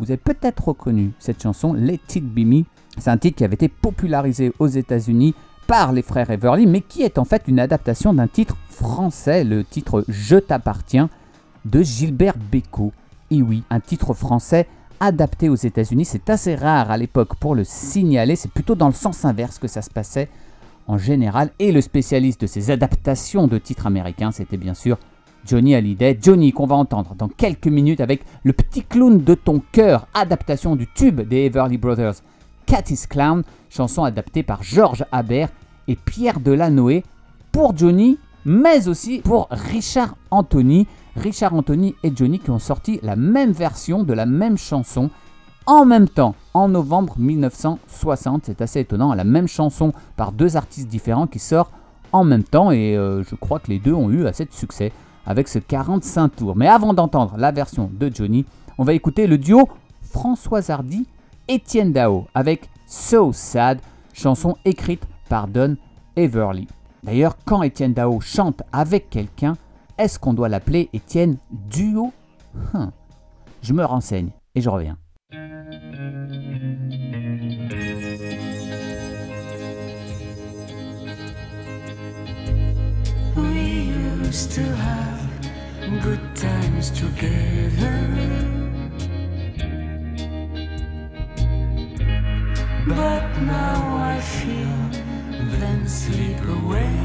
Vous 0.00 0.10
avez 0.10 0.16
peut-être 0.16 0.68
reconnu 0.68 1.12
cette 1.18 1.42
chanson, 1.42 1.74
Let 1.74 2.00
It 2.14 2.24
Be. 2.24 2.64
C'est 2.96 3.10
un 3.10 3.18
titre 3.18 3.36
qui 3.36 3.44
avait 3.44 3.54
été 3.54 3.68
popularisé 3.68 4.50
aux 4.58 4.66
États-Unis 4.66 5.34
par 5.66 5.92
les 5.92 6.00
frères 6.00 6.30
Everly, 6.30 6.66
mais 6.66 6.80
qui 6.80 7.02
est 7.02 7.18
en 7.18 7.26
fait 7.26 7.42
une 7.46 7.60
adaptation 7.60 8.14
d'un 8.14 8.26
titre 8.26 8.56
français, 8.70 9.44
le 9.44 9.62
titre 9.62 10.04
Je 10.08 10.36
t'appartiens 10.36 11.10
de 11.66 11.82
Gilbert 11.82 12.36
Bécaud. 12.50 12.92
Et 13.30 13.42
oui, 13.42 13.62
un 13.68 13.78
titre 13.78 14.14
français 14.14 14.66
adapté 15.00 15.50
aux 15.50 15.54
États-Unis, 15.54 16.06
c'est 16.06 16.30
assez 16.30 16.54
rare 16.54 16.90
à 16.90 16.96
l'époque 16.96 17.34
pour 17.36 17.54
le 17.54 17.64
signaler, 17.64 18.36
c'est 18.36 18.50
plutôt 18.50 18.74
dans 18.74 18.88
le 18.88 18.94
sens 18.94 19.26
inverse 19.26 19.58
que 19.58 19.68
ça 19.68 19.82
se 19.82 19.90
passait 19.90 20.30
en 20.86 20.96
général. 20.96 21.50
Et 21.58 21.72
le 21.72 21.82
spécialiste 21.82 22.40
de 22.40 22.46
ces 22.46 22.70
adaptations 22.70 23.46
de 23.46 23.58
titres 23.58 23.86
américains, 23.86 24.32
c'était 24.32 24.56
bien 24.56 24.74
sûr 24.74 24.98
Johnny 25.44 25.74
Hallyday. 25.74 26.18
Johnny 26.20 26.52
qu'on 26.52 26.66
va 26.66 26.76
entendre 26.76 27.14
dans 27.16 27.28
quelques 27.28 27.66
minutes 27.66 28.00
avec 28.00 28.22
Le 28.44 28.52
petit 28.52 28.82
clown 28.82 29.22
de 29.22 29.34
ton 29.34 29.62
cœur, 29.72 30.06
adaptation 30.14 30.76
du 30.76 30.86
tube 30.86 31.20
des 31.20 31.46
Everly 31.46 31.78
Brothers. 31.78 32.22
Cathy's 32.66 33.06
Clown, 33.06 33.42
chanson 33.68 34.04
adaptée 34.04 34.42
par 34.42 34.62
Georges 34.62 35.04
Habert 35.10 35.48
et 35.88 35.96
Pierre 35.96 36.40
Delanoë 36.40 37.02
pour 37.50 37.76
Johnny, 37.76 38.18
mais 38.44 38.88
aussi 38.88 39.20
pour 39.24 39.48
Richard 39.50 40.16
Anthony. 40.30 40.86
Richard 41.16 41.54
Anthony 41.54 41.96
et 42.04 42.12
Johnny 42.14 42.38
qui 42.38 42.50
ont 42.50 42.60
sorti 42.60 43.00
la 43.02 43.16
même 43.16 43.50
version 43.50 44.04
de 44.04 44.12
la 44.12 44.26
même 44.26 44.56
chanson 44.56 45.10
en 45.66 45.84
même 45.84 46.08
temps, 46.08 46.34
en 46.54 46.68
novembre 46.68 47.14
1960. 47.18 48.44
C'est 48.46 48.60
assez 48.60 48.80
étonnant, 48.80 49.14
la 49.14 49.24
même 49.24 49.48
chanson 49.48 49.92
par 50.16 50.32
deux 50.32 50.56
artistes 50.56 50.88
différents 50.88 51.26
qui 51.26 51.38
sort 51.38 51.70
en 52.12 52.24
même 52.24 52.44
temps 52.44 52.70
et 52.70 52.96
euh, 52.96 53.22
je 53.22 53.34
crois 53.34 53.60
que 53.60 53.68
les 53.68 53.78
deux 53.78 53.92
ont 53.92 54.10
eu 54.10 54.26
assez 54.26 54.44
de 54.44 54.52
succès 54.52 54.92
avec 55.30 55.48
ce 55.48 55.58
45 55.58 56.36
tours. 56.36 56.56
Mais 56.56 56.66
avant 56.66 56.92
d'entendre 56.92 57.36
la 57.38 57.52
version 57.52 57.88
de 57.92 58.10
Johnny, 58.12 58.44
on 58.78 58.84
va 58.84 58.94
écouter 58.94 59.26
le 59.26 59.38
duo 59.38 59.68
François 60.02 60.70
Hardy 60.70 61.06
Étienne 61.48 61.92
Dao 61.92 62.26
avec 62.34 62.68
So 62.86 63.32
Sad, 63.32 63.80
chanson 64.12 64.56
écrite 64.64 65.06
par 65.28 65.46
Don 65.46 65.76
Everly. 66.16 66.66
D'ailleurs, 67.04 67.36
quand 67.44 67.62
Étienne 67.62 67.94
Dao 67.94 68.20
chante 68.20 68.62
avec 68.72 69.08
quelqu'un, 69.08 69.56
est-ce 69.98 70.18
qu'on 70.18 70.34
doit 70.34 70.48
l'appeler 70.48 70.88
Étienne 70.92 71.36
Duo? 71.50 72.12
Hum. 72.74 72.90
Je 73.62 73.72
me 73.72 73.84
renseigne 73.84 74.30
et 74.54 74.60
je 74.60 74.68
reviens. 74.68 74.96
Good 85.98 86.36
times 86.36 86.90
together. 86.90 87.98
But 92.86 93.24
now 93.42 93.96
I 93.96 94.20
feel 94.20 94.78
them 95.58 95.88
slip 95.88 96.42
away. 96.48 96.96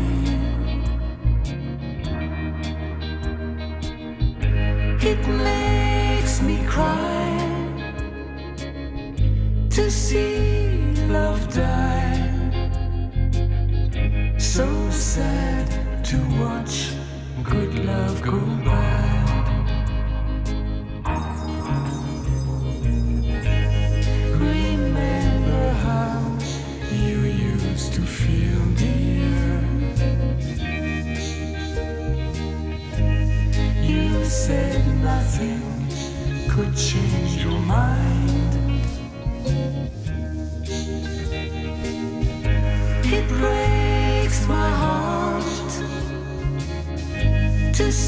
It 5.02 5.28
makes 5.28 6.41
me 6.41 6.63
cry 6.65 7.38
to 9.71 9.89
see 9.89 10.95
love 11.08 11.54
die. 11.54 12.21
So 14.38 14.67
sad 14.91 16.06
to 16.06 16.17
watch 16.39 17.05
good 17.43 17.86
love 17.86 18.21
go 18.21 18.39
by. 18.63 19.26
Remember 24.39 25.71
how 25.84 26.38
you 26.91 27.17
used 27.19 27.93
to 27.93 28.02
feel, 28.02 28.65
dear. 28.76 29.60
You 33.84 34.26
said 34.26 34.86
nothing 35.04 35.62
could 36.50 36.76
change 36.76 37.43
your 37.43 37.60
mind. 37.60 38.14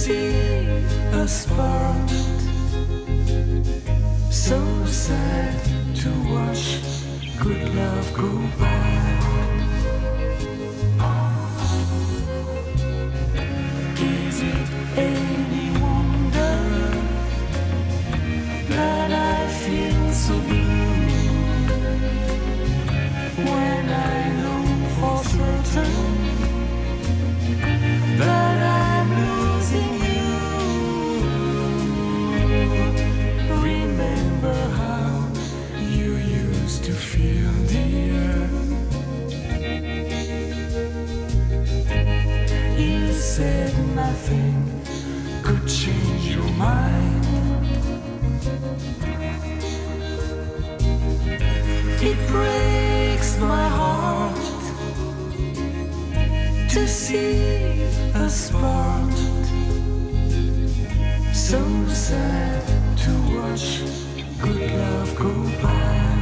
See 0.08 0.64
us 1.12 1.46
part. 1.48 2.10
So 4.32 4.60
sad 4.86 5.54
to 6.02 6.10
watch 6.34 6.66
good 7.44 7.64
love 7.76 8.08
go 8.14 8.30
by. 8.58 9.37
my 53.40 53.68
heart 53.70 54.36
to 56.70 56.88
see 56.88 57.84
a 58.16 58.30
spot 58.30 59.14
so 61.34 61.62
sad 61.88 62.64
to 62.98 63.12
watch 63.36 63.82
good 64.42 64.72
love 64.72 65.16
go 65.16 65.34
by. 65.62 66.17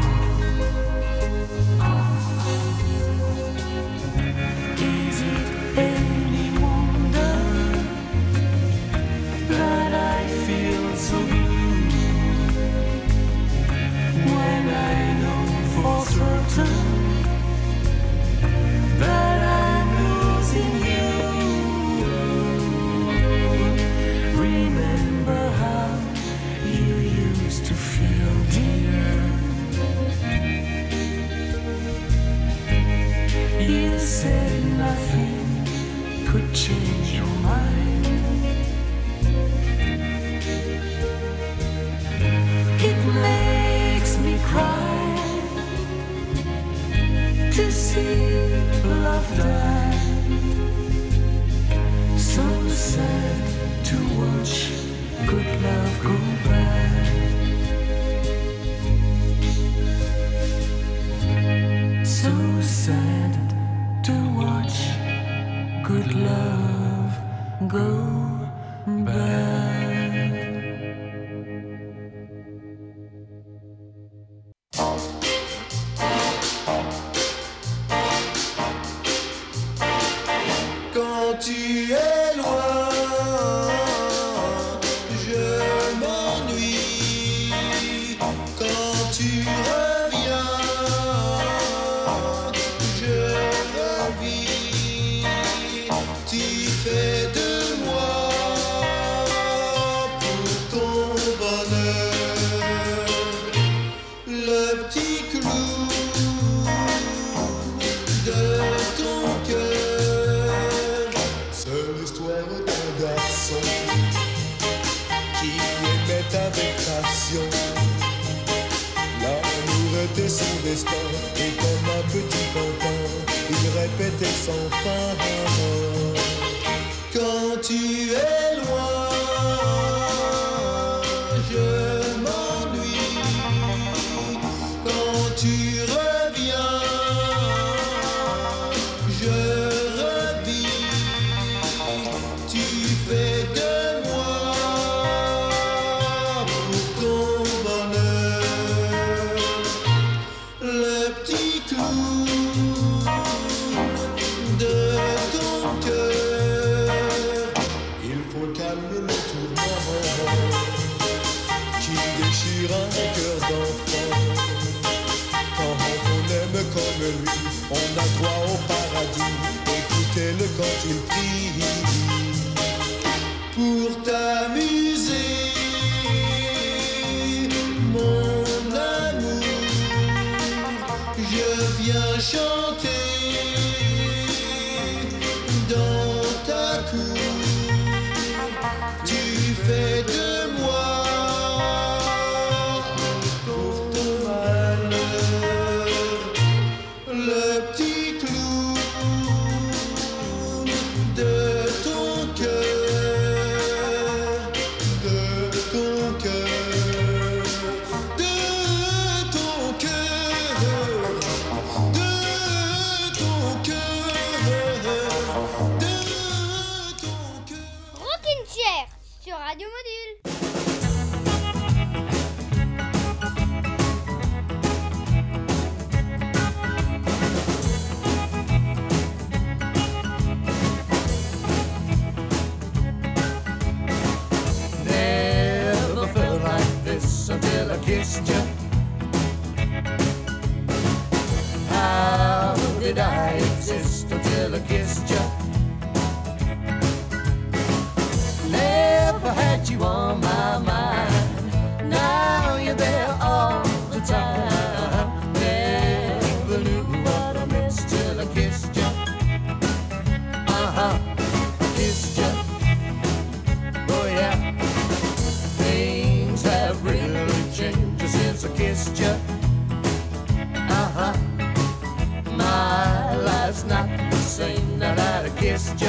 Kissed 275.55 275.79
you, 275.79 275.87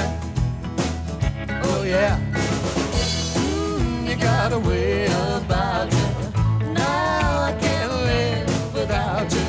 Oh 1.65 1.83
yeah, 1.83 2.21
mm, 3.35 4.09
you 4.09 4.15
got 4.15 4.53
a 4.53 4.61
way 4.61 5.07
about 5.07 5.91
you. 5.91 6.73
Now 6.73 7.43
I 7.49 7.53
can't 7.61 7.93
live 7.93 8.75
without 8.75 9.29
you. 9.33 9.49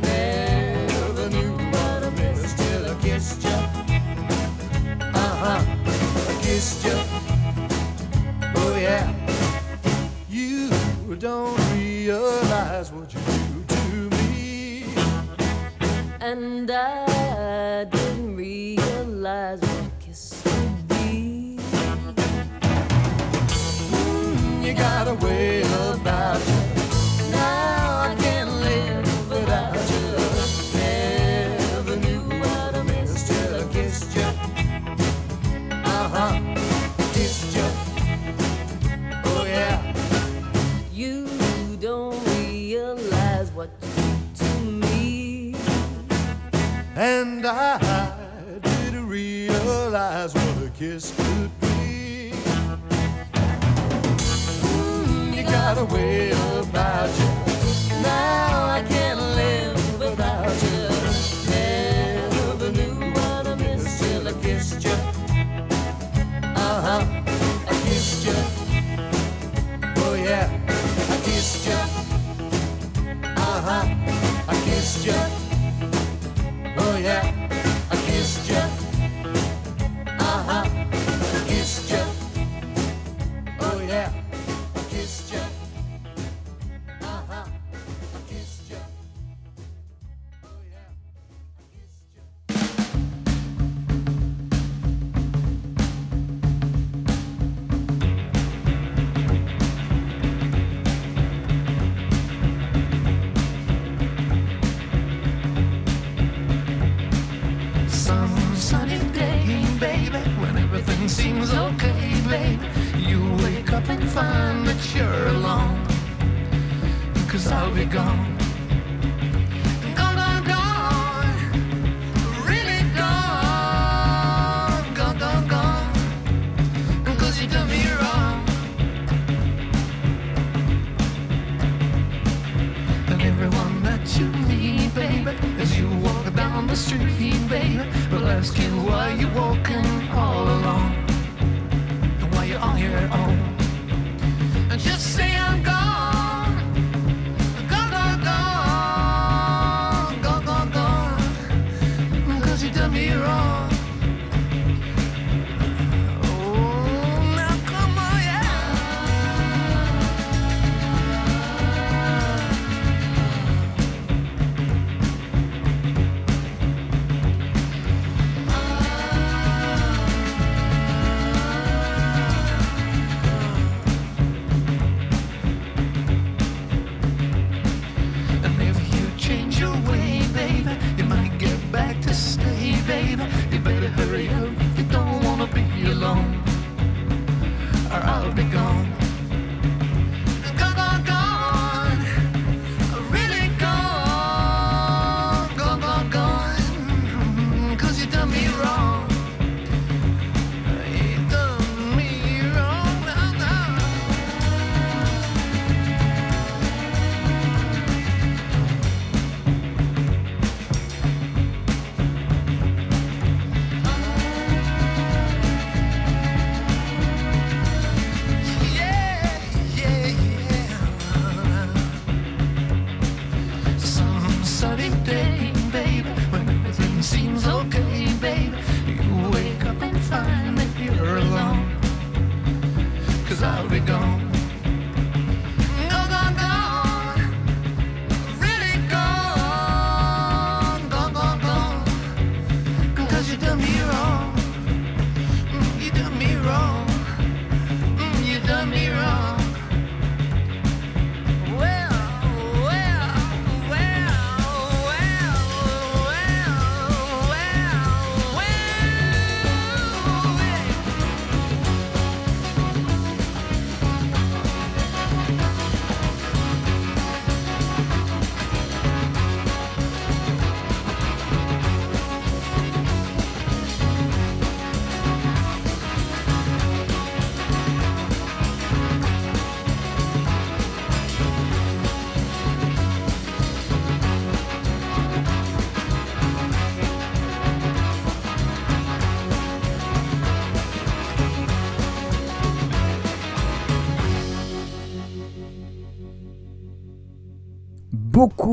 Never 0.00 1.28
knew 1.28 1.52
what 1.70 2.02
I 2.02 2.10
missed 2.16 2.56
till 2.56 2.92
I 2.92 2.94
kissed 3.02 3.44
you. 3.44 3.58
Uh 5.20 5.34
huh, 5.42 5.60
I 6.30 6.40
kissed 6.40 6.82
you. 6.86 6.98
Oh 8.56 8.74
yeah, 8.80 9.12
you 10.30 10.70
don't 11.18 11.58
realize 11.74 12.90
what 12.90 13.12
you 13.12 13.20
do 13.28 13.64
to 13.74 14.16
me. 14.16 14.86
And 16.22 16.70
I 16.70 17.21
realize 19.32 19.60
what. 19.60 19.78
Mm, 23.90 24.64
you 24.64 24.74
got 24.74 25.08
a 25.08 25.14
way 25.24 25.62
about 25.62 26.40
you. 26.46 27.30
Now 27.30 28.10
I 28.10 28.16
can't 28.20 28.50
live 28.50 29.30
without 29.30 29.74
you. 29.92 30.06
Never 30.78 31.96
knew 31.96 32.22
what 32.40 32.74
I 32.74 32.82
missed 32.82 33.26
till 33.28 33.54
I 33.54 33.72
kissed 33.72 34.14
you. 34.16 34.28
Uh 35.84 36.08
huh. 36.14 36.32
Kissed 37.14 37.56
you. 37.56 37.68
Oh 39.24 39.44
yeah. 39.46 39.78
You 40.92 41.26
don't 41.80 42.22
realize 42.36 43.50
what 43.52 43.70
you 43.82 43.88
do 44.34 44.44
to 44.44 44.60
me. 44.86 45.54
And 46.96 47.46
I 47.46 47.81
Now 56.72 58.66
I 58.70 58.82
can't 58.88 59.20
live 59.20 59.98
without 60.00 60.62
you. 60.62 60.88
Never 61.50 62.72
knew 62.72 63.10
what 63.12 63.46
I 63.46 63.54
missed 63.56 64.02
till 64.02 64.28
I 64.28 64.32
kissed 64.40 64.82
you. 64.82 64.96
Uh 66.56 66.80
huh. 66.86 67.04
I 67.68 67.74
kissed 67.84 68.24
you. 68.24 68.34
Oh 69.98 70.14
yeah. 70.14 70.48
I 71.10 71.16
kissed 71.24 71.66
you. 71.66 71.78
Uh 73.24 73.60
huh. 73.68 73.84
I 74.48 74.54
kissed 74.64 75.04
you. 75.04 75.14
Oh 76.78 76.96
yeah. 76.96 77.41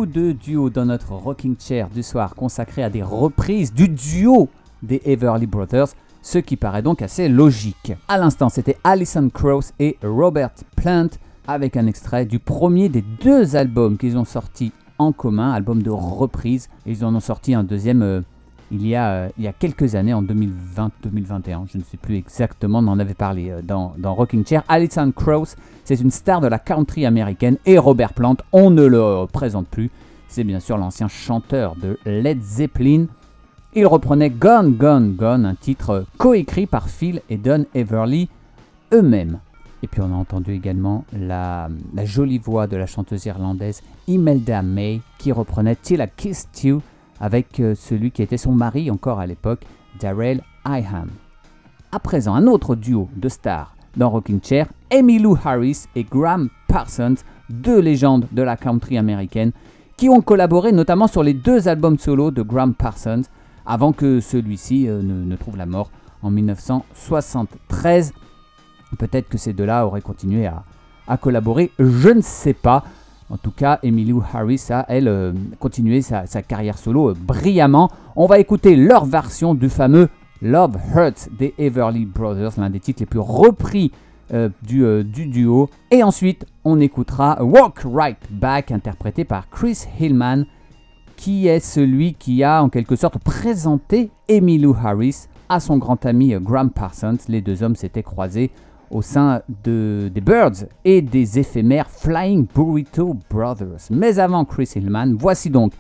De 0.06 0.32
duos 0.32 0.70
dans 0.70 0.86
notre 0.86 1.12
rocking 1.12 1.58
chair 1.60 1.90
du 1.90 2.04
soir 2.04 2.34
consacrés 2.34 2.84
à 2.84 2.90
des 2.90 3.04
reprises 3.04 3.74
du 3.74 3.90
duo 3.90 4.48
des 4.82 5.02
Everly 5.04 5.46
Brothers, 5.46 5.90
ce 6.22 6.38
qui 6.38 6.56
paraît 6.56 6.82
donc 6.82 7.02
assez 7.02 7.28
logique. 7.28 7.92
À 8.08 8.18
l'instant, 8.18 8.48
c'était 8.48 8.78
Alison 8.86 9.28
Krauss 9.30 9.74
et 9.78 9.98
Robert 10.02 10.52
Plant 10.78 11.10
avec 11.48 11.76
un 11.76 11.86
extrait 11.86 12.26
du 12.26 12.40
premier 12.40 12.88
des 12.88 13.02
deux 13.02 13.58
albums 13.58 13.98
qu'ils 13.98 14.18
ont 14.18 14.26
sortis 14.26 14.72
en 15.00 15.12
commun, 15.12 15.52
album 15.52 15.84
de 15.84 15.90
reprise. 15.90 16.70
Ils 16.86 17.04
en 17.04 17.14
ont 17.14 17.20
sorti 17.20 17.54
un 17.54 17.66
deuxième 17.66 18.02
euh, 18.02 18.22
il, 18.72 18.88
y 18.88 18.96
a, 18.96 19.12
euh, 19.12 19.30
il 19.38 19.44
y 19.44 19.48
a 19.48 19.54
quelques 19.54 19.96
années, 19.96 20.14
en 20.14 20.24
2020-2021, 20.24 21.72
je 21.72 21.78
ne 21.78 21.84
sais 21.84 21.98
plus 21.98 22.16
exactement, 22.16 22.80
on 22.80 22.88
en 22.88 23.00
avait 23.00 23.14
parlé 23.14 23.50
euh, 23.50 23.62
dans, 23.62 23.94
dans 23.98 24.14
Rocking 24.14 24.46
Chair. 24.46 24.64
Alison 24.68 25.12
Krauss, 25.12 25.56
c'est 25.84 26.00
une 26.00 26.12
star 26.12 26.42
de 26.42 26.48
la 26.48 26.60
country 26.60 27.06
américaine, 27.06 27.58
et 27.66 27.78
Robert 27.78 28.14
Plant, 28.14 28.38
on 28.52 28.70
ne 28.70 28.86
le 28.86 29.26
présente 29.32 29.68
plus. 29.68 29.90
C'est 30.28 30.44
bien 30.44 30.60
sûr 30.60 30.78
l'ancien 30.78 31.08
chanteur 31.08 31.76
de 31.76 31.98
Led 32.06 32.42
Zeppelin. 32.42 33.08
Il 33.74 33.88
reprenait 33.88 34.30
Gone, 34.30 34.74
Gone, 34.74 35.16
Gone, 35.16 35.46
un 35.46 35.56
titre 35.56 36.06
coécrit 36.18 36.68
par 36.68 36.90
Phil 36.90 37.22
et 37.30 37.38
Don 37.38 37.66
Everly 37.74 38.30
eux-mêmes. 38.94 39.40
Et 39.82 39.88
puis 39.88 40.02
on 40.02 40.14
a 40.14 40.18
entendu 40.18 40.52
également 40.54 41.06
la, 41.14 41.70
la 41.96 42.06
jolie 42.06 42.38
voix 42.38 42.68
de 42.68 42.76
la 42.76 42.86
chanteuse 42.86 43.26
irlandaise 43.26 43.82
Imelda 44.08 44.62
May 44.62 45.02
qui 45.18 45.32
reprenait 45.32 45.76
Till 45.76 46.02
I 46.02 46.10
Kissed 46.16 46.64
You 46.64 46.82
avec 47.20 47.60
euh, 47.60 47.76
celui 47.76 48.12
qui 48.12 48.22
était 48.22 48.38
son 48.38 48.52
mari 48.52 48.90
encore 48.90 49.20
à 49.20 49.28
l'époque, 49.28 49.62
Darrell 50.00 50.42
Iham. 50.66 51.10
À 51.92 52.00
présent, 52.00 52.36
un 52.36 52.48
autre 52.48 52.76
duo 52.76 53.10
de 53.16 53.30
stars 53.30 53.76
dans 53.98 54.10
Rocking 54.10 54.40
Chair, 54.44 54.68
Emmylou 54.94 55.38
Harris 55.44 55.86
et 55.96 56.04
Graham 56.04 56.50
Parsons, 56.68 57.16
deux 57.50 57.80
légendes 57.80 58.28
de 58.32 58.42
la 58.42 58.56
country 58.56 58.98
américaine, 58.98 59.52
qui 59.98 60.10
ont 60.10 60.22
collaboré 60.22 60.72
notamment 60.72 61.08
sur 61.08 61.24
les 61.24 61.34
deux 61.34 61.68
albums 61.68 61.98
solo 61.98 62.32
de 62.32 62.42
Graham 62.42 62.74
Parsons, 62.74 63.24
avant 63.66 63.92
que 63.92 64.20
celui-ci 64.20 64.88
euh, 64.88 65.02
ne, 65.02 65.36
trouve 65.36 65.58
la 65.58 65.66
mort 65.66 65.92
en 66.22 66.32
1973. 66.32 68.14
Peut-être 68.98 69.30
que 69.30 69.38
ces 69.38 69.54
deux-là 69.54 69.86
auraient 69.86 70.02
continué 70.02 70.48
à 70.48 71.18
collaborer, 71.18 71.72
je 71.80 72.10
ne 72.10 72.22
sais 72.22 72.54
pas. 72.54 72.84
En 73.30 73.38
tout 73.38 73.52
cas, 73.52 73.80
Emmylou 73.84 74.24
Harris 74.34 74.66
a, 74.72 74.86
elle, 74.90 75.08
euh, 75.08 75.34
continué 75.60 76.02
sa, 76.02 76.26
carrière 76.42 76.80
solo 76.80 77.12
euh, 77.12 77.14
brillamment. 77.14 77.90
On 78.16 78.26
va 78.26 78.40
écouter 78.40 78.76
leur 78.76 79.06
version 79.06 79.54
du 79.54 79.70
fameux 79.70 80.10
Love 80.42 80.78
Hurts 80.96 81.30
des 81.38 81.54
Everly 81.60 82.06
Brothers, 82.06 82.54
l'un 82.58 82.72
des 82.72 82.80
titres 82.80 83.02
les 83.02 83.06
plus 83.06 83.20
repris 83.20 83.92
euh, 84.34 84.50
du, 84.64 85.04
du 85.04 85.28
duo. 85.28 85.70
Et 85.92 86.02
ensuite, 86.02 86.46
on 86.64 86.80
écoutera 86.80 87.44
Walk 87.44 87.82
Right 87.86 88.18
Back, 88.32 88.72
interprété 88.72 89.26
par 89.26 89.48
Chris 89.50 89.86
Hillman, 90.00 90.46
qui 91.16 91.48
est 91.48 91.60
celui 91.60 92.16
qui 92.16 92.44
a 92.44 92.64
en 92.64 92.70
quelque 92.70 92.96
sorte 92.96 93.20
présenté 93.20 94.10
Emmylou 94.32 94.76
Harris 94.84 95.28
à 95.50 95.60
son 95.60 95.78
grand 95.78 96.04
ami 96.06 96.34
Graham 96.40 96.72
Parsons. 96.72 97.18
Les 97.28 97.42
deux 97.42 97.62
hommes 97.62 97.76
s'étaient 97.76 98.04
croisés 98.04 98.50
au 98.92 99.02
sein 99.02 99.42
de, 99.64 100.10
des 100.14 100.22
Birds 100.22 100.66
et 100.84 101.02
des 101.02 101.40
éphémères 101.40 101.90
Flying 101.90 102.48
Burrito 102.54 103.16
Brothers. 103.30 103.90
Mais 103.92 104.20
avant 104.20 104.46
Chris 104.46 104.72
Hillman, 104.76 105.16
voici 105.18 105.50
donc 105.50 105.74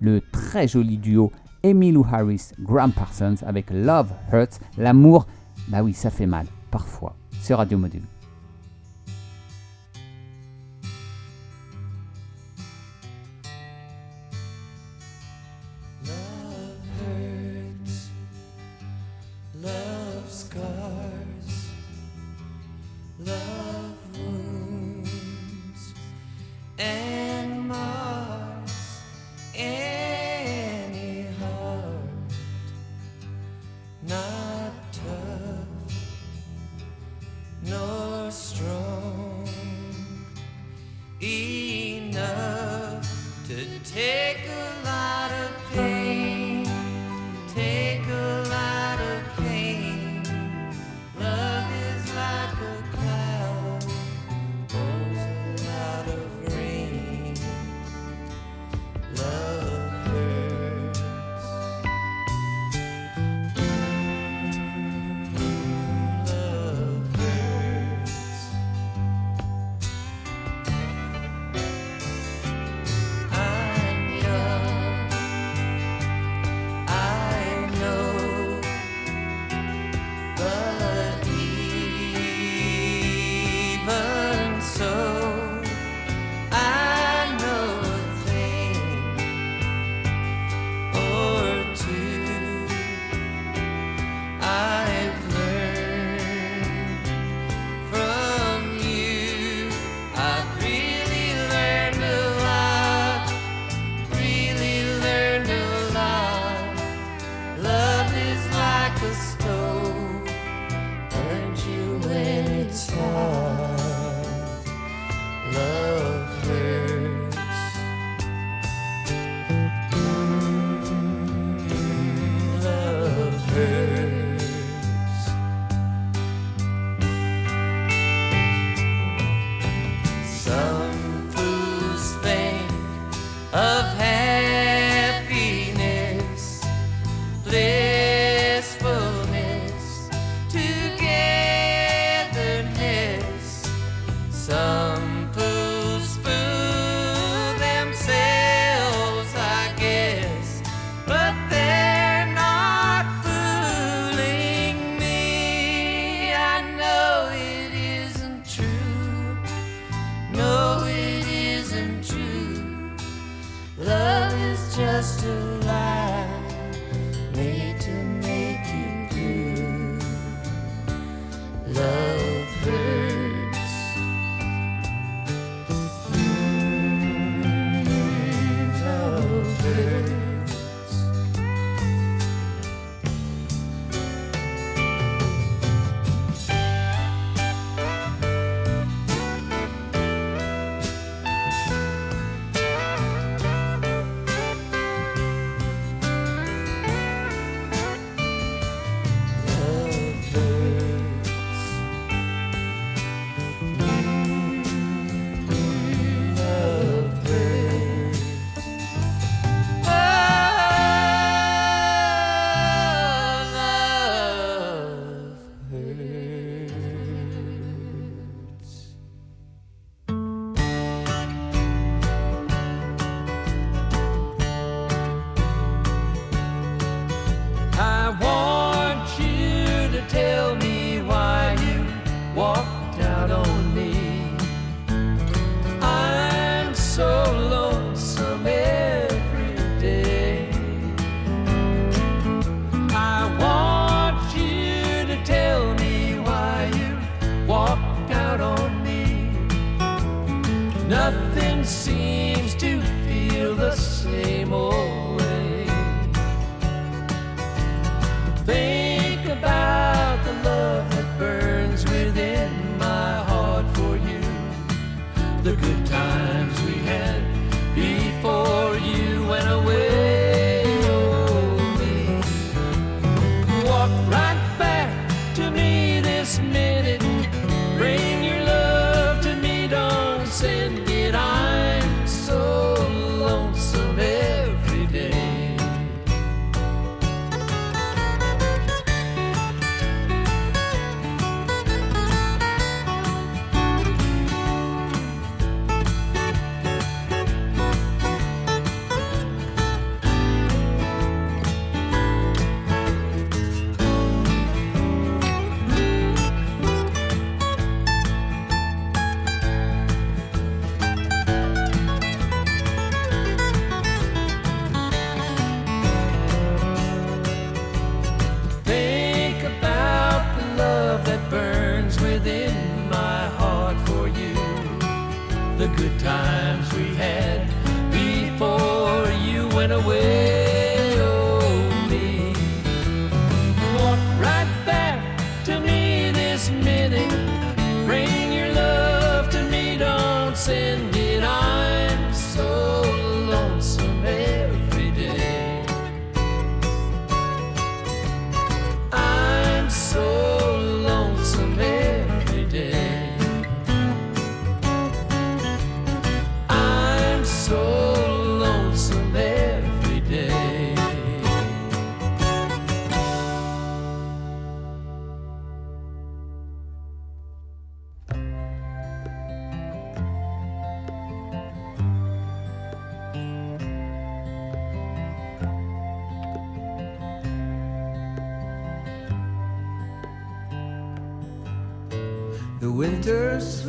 le 0.00 0.20
très 0.32 0.66
joli 0.68 0.96
duo 0.96 1.30
Emmylou 1.64 2.06
Harris, 2.10 2.52
Graham 2.58 2.92
Parsons 2.92 3.36
avec 3.46 3.70
Love 3.70 4.12
Hurts. 4.32 4.60
L'amour, 4.78 5.26
bah 5.68 5.82
oui, 5.82 5.92
ça 5.92 6.10
fait 6.10 6.26
mal, 6.26 6.46
parfois, 6.70 7.14
sur 7.42 7.58
Radio 7.58 7.78
Module. 7.78 8.02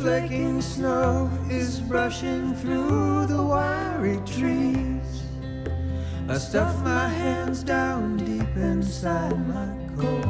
Flaking 0.02 0.60
snow 0.60 1.30
is 1.48 1.78
brushing 1.78 2.56
through 2.56 3.24
the 3.26 3.40
wiry 3.40 4.20
trees. 4.26 5.22
I 6.28 6.38
stuff 6.38 6.76
my 6.82 7.06
hands 7.06 7.62
down 7.62 8.16
deep 8.16 8.56
inside 8.56 9.38
my 9.46 9.70
coat. 9.96 10.26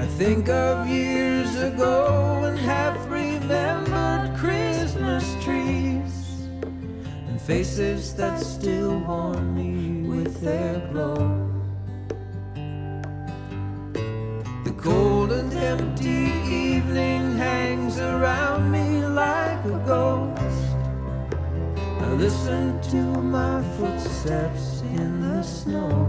I 0.00 0.06
think 0.16 0.48
of 0.48 0.88
years 0.88 1.54
ago 1.54 2.40
and 2.44 2.58
have 2.60 2.96
remembered 3.10 4.34
Christmas 4.38 5.24
trees 5.44 6.14
and 7.28 7.38
faces 7.42 8.14
that 8.14 8.40
still 8.40 9.00
warm 9.00 9.54
me 9.54 10.08
with 10.08 10.40
their 10.40 10.80
glow. 10.92 11.31
Footsteps 23.82 24.82
in 24.82 25.20
the 25.20 25.42
snow. 25.42 26.08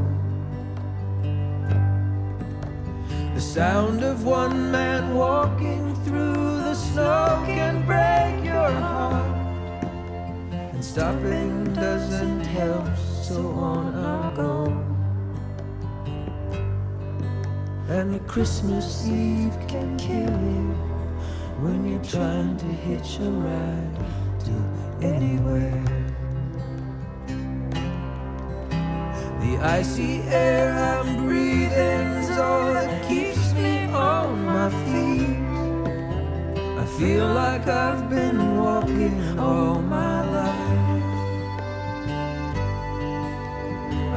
The 3.33 3.41
sound 3.41 4.03
of 4.03 4.25
one 4.25 4.71
man 4.71 5.15
walking 5.15 5.95
through 6.05 6.57
the 6.65 6.75
snow 6.75 7.43
can 7.47 7.83
break 7.87 8.45
your 8.45 8.69
heart. 8.69 9.83
And 10.51 10.85
stopping 10.85 11.73
doesn't 11.73 12.41
help, 12.41 12.95
so 13.23 13.39
on 13.53 13.95
I 13.95 14.35
go. 14.35 14.65
And 17.89 18.27
Christmas 18.27 19.07
Eve 19.07 19.57
can 19.67 19.97
kill 19.97 20.37
you 20.53 20.67
when 21.63 21.89
you're 21.89 22.05
trying 22.05 22.55
to 22.55 22.65
hitch 22.85 23.17
a 23.17 23.31
ride 23.47 23.95
to 24.45 25.05
anywhere. 25.07 25.92
The 29.53 29.63
icy 29.63 30.21
air 30.23 30.73
I'm 30.73 31.27
breathing's 31.27 32.31
all 32.39 32.73
that 32.73 33.07
keeps 33.07 33.53
me 33.53 33.85
on 33.85 34.45
my 34.45 34.69
feet. 34.87 35.37
I 36.81 36.85
feel 36.97 37.27
like 37.27 37.67
I've 37.67 38.09
been 38.09 38.57
walking 38.57 39.37
all 39.37 39.79
my 39.79 40.25
life. 40.37 41.03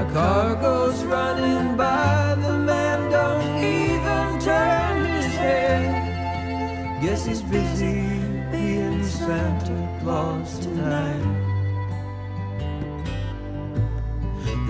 A 0.00 0.10
car 0.14 0.54
goes 0.56 1.04
running 1.04 1.76
by, 1.76 2.34
the 2.40 2.56
man 2.56 3.10
don't 3.10 3.62
even 3.62 4.40
turn 4.40 5.04
his 5.16 5.34
head. 5.34 7.02
Guess 7.02 7.26
he's 7.26 7.42
busy 7.42 8.22
being 8.50 9.04
Santa 9.04 10.00
Claus 10.00 10.58
tonight. 10.60 11.55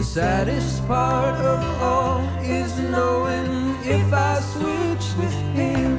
Saddest 0.06 0.86
part 0.86 1.34
of 1.40 1.82
all 1.82 2.20
is 2.40 2.78
knowing 2.78 3.76
if 3.84 4.12
I 4.12 4.38
switch 4.40 5.06
with 5.20 5.36
him, 5.58 5.98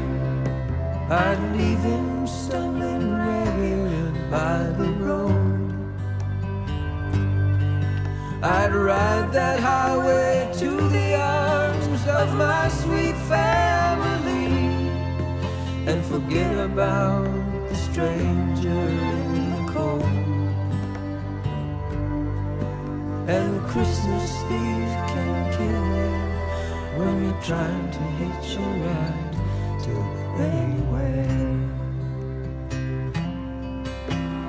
I'd 1.12 1.40
leave 1.56 1.80
him 1.80 2.26
stumbling 2.26 3.14
ragged 3.14 4.32
by 4.32 4.64
the 4.80 4.90
road. 5.06 5.74
I'd 8.42 8.74
ride 8.74 9.32
that 9.34 9.60
highway 9.60 10.52
to 10.62 10.70
the 10.90 11.16
arms 11.16 12.08
of 12.08 12.34
my 12.36 12.70
sweet 12.70 13.18
family 13.28 14.48
and 15.86 16.04
forget 16.06 16.56
about 16.58 17.28
the 17.70 17.76
stranger 17.76 19.27
And 23.28 23.62
Christmas 23.68 24.32
Eve 24.44 24.96
can 25.12 25.52
kill 25.52 25.88
you 26.00 26.12
when 26.98 27.26
you're 27.26 27.42
trying 27.42 27.92
to 27.92 28.04
hitch 28.20 28.56
a 28.56 28.62
ride 28.86 29.34
to 29.84 29.92
anywhere. 30.40 31.28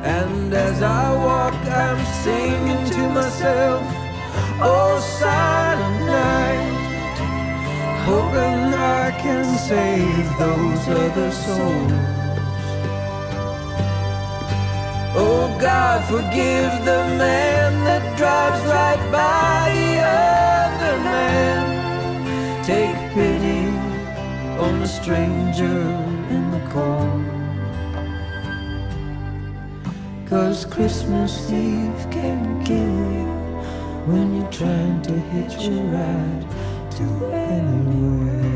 And 0.04 0.54
as 0.54 0.80
I 0.80 1.12
walk, 1.26 1.54
I'm 1.54 2.04
singing 2.22 2.88
to 2.90 3.08
myself, 3.10 3.82
Oh, 4.60 5.00
silent 5.18 6.06
night, 6.06 7.18
hoping 8.06 8.74
I 8.74 9.10
can 9.20 9.44
save 9.58 10.38
those 10.38 10.88
other 10.88 11.32
souls. 11.32 12.17
Oh, 15.20 15.48
God, 15.60 16.04
forgive 16.04 16.70
the 16.84 17.02
man 17.18 17.82
that 17.82 18.16
drives 18.16 18.62
right 18.66 19.02
by 19.10 19.74
the 19.74 19.98
other 20.06 20.96
man. 21.02 22.64
Take 22.64 22.94
pity 23.14 23.66
on 24.62 24.78
the 24.78 24.86
stranger 24.86 25.80
in 26.30 26.52
the 26.52 26.60
cold. 26.70 27.24
Cause 30.28 30.64
Christmas 30.64 31.50
Eve 31.50 32.06
can 32.12 32.64
kill 32.64 32.98
you 33.18 33.28
when 34.06 34.36
you're 34.36 34.52
trying 34.52 35.02
to 35.02 35.14
hitch 35.32 35.66
a 35.66 35.82
ride 35.96 36.46
to 36.92 37.04
anywhere. 37.34 38.47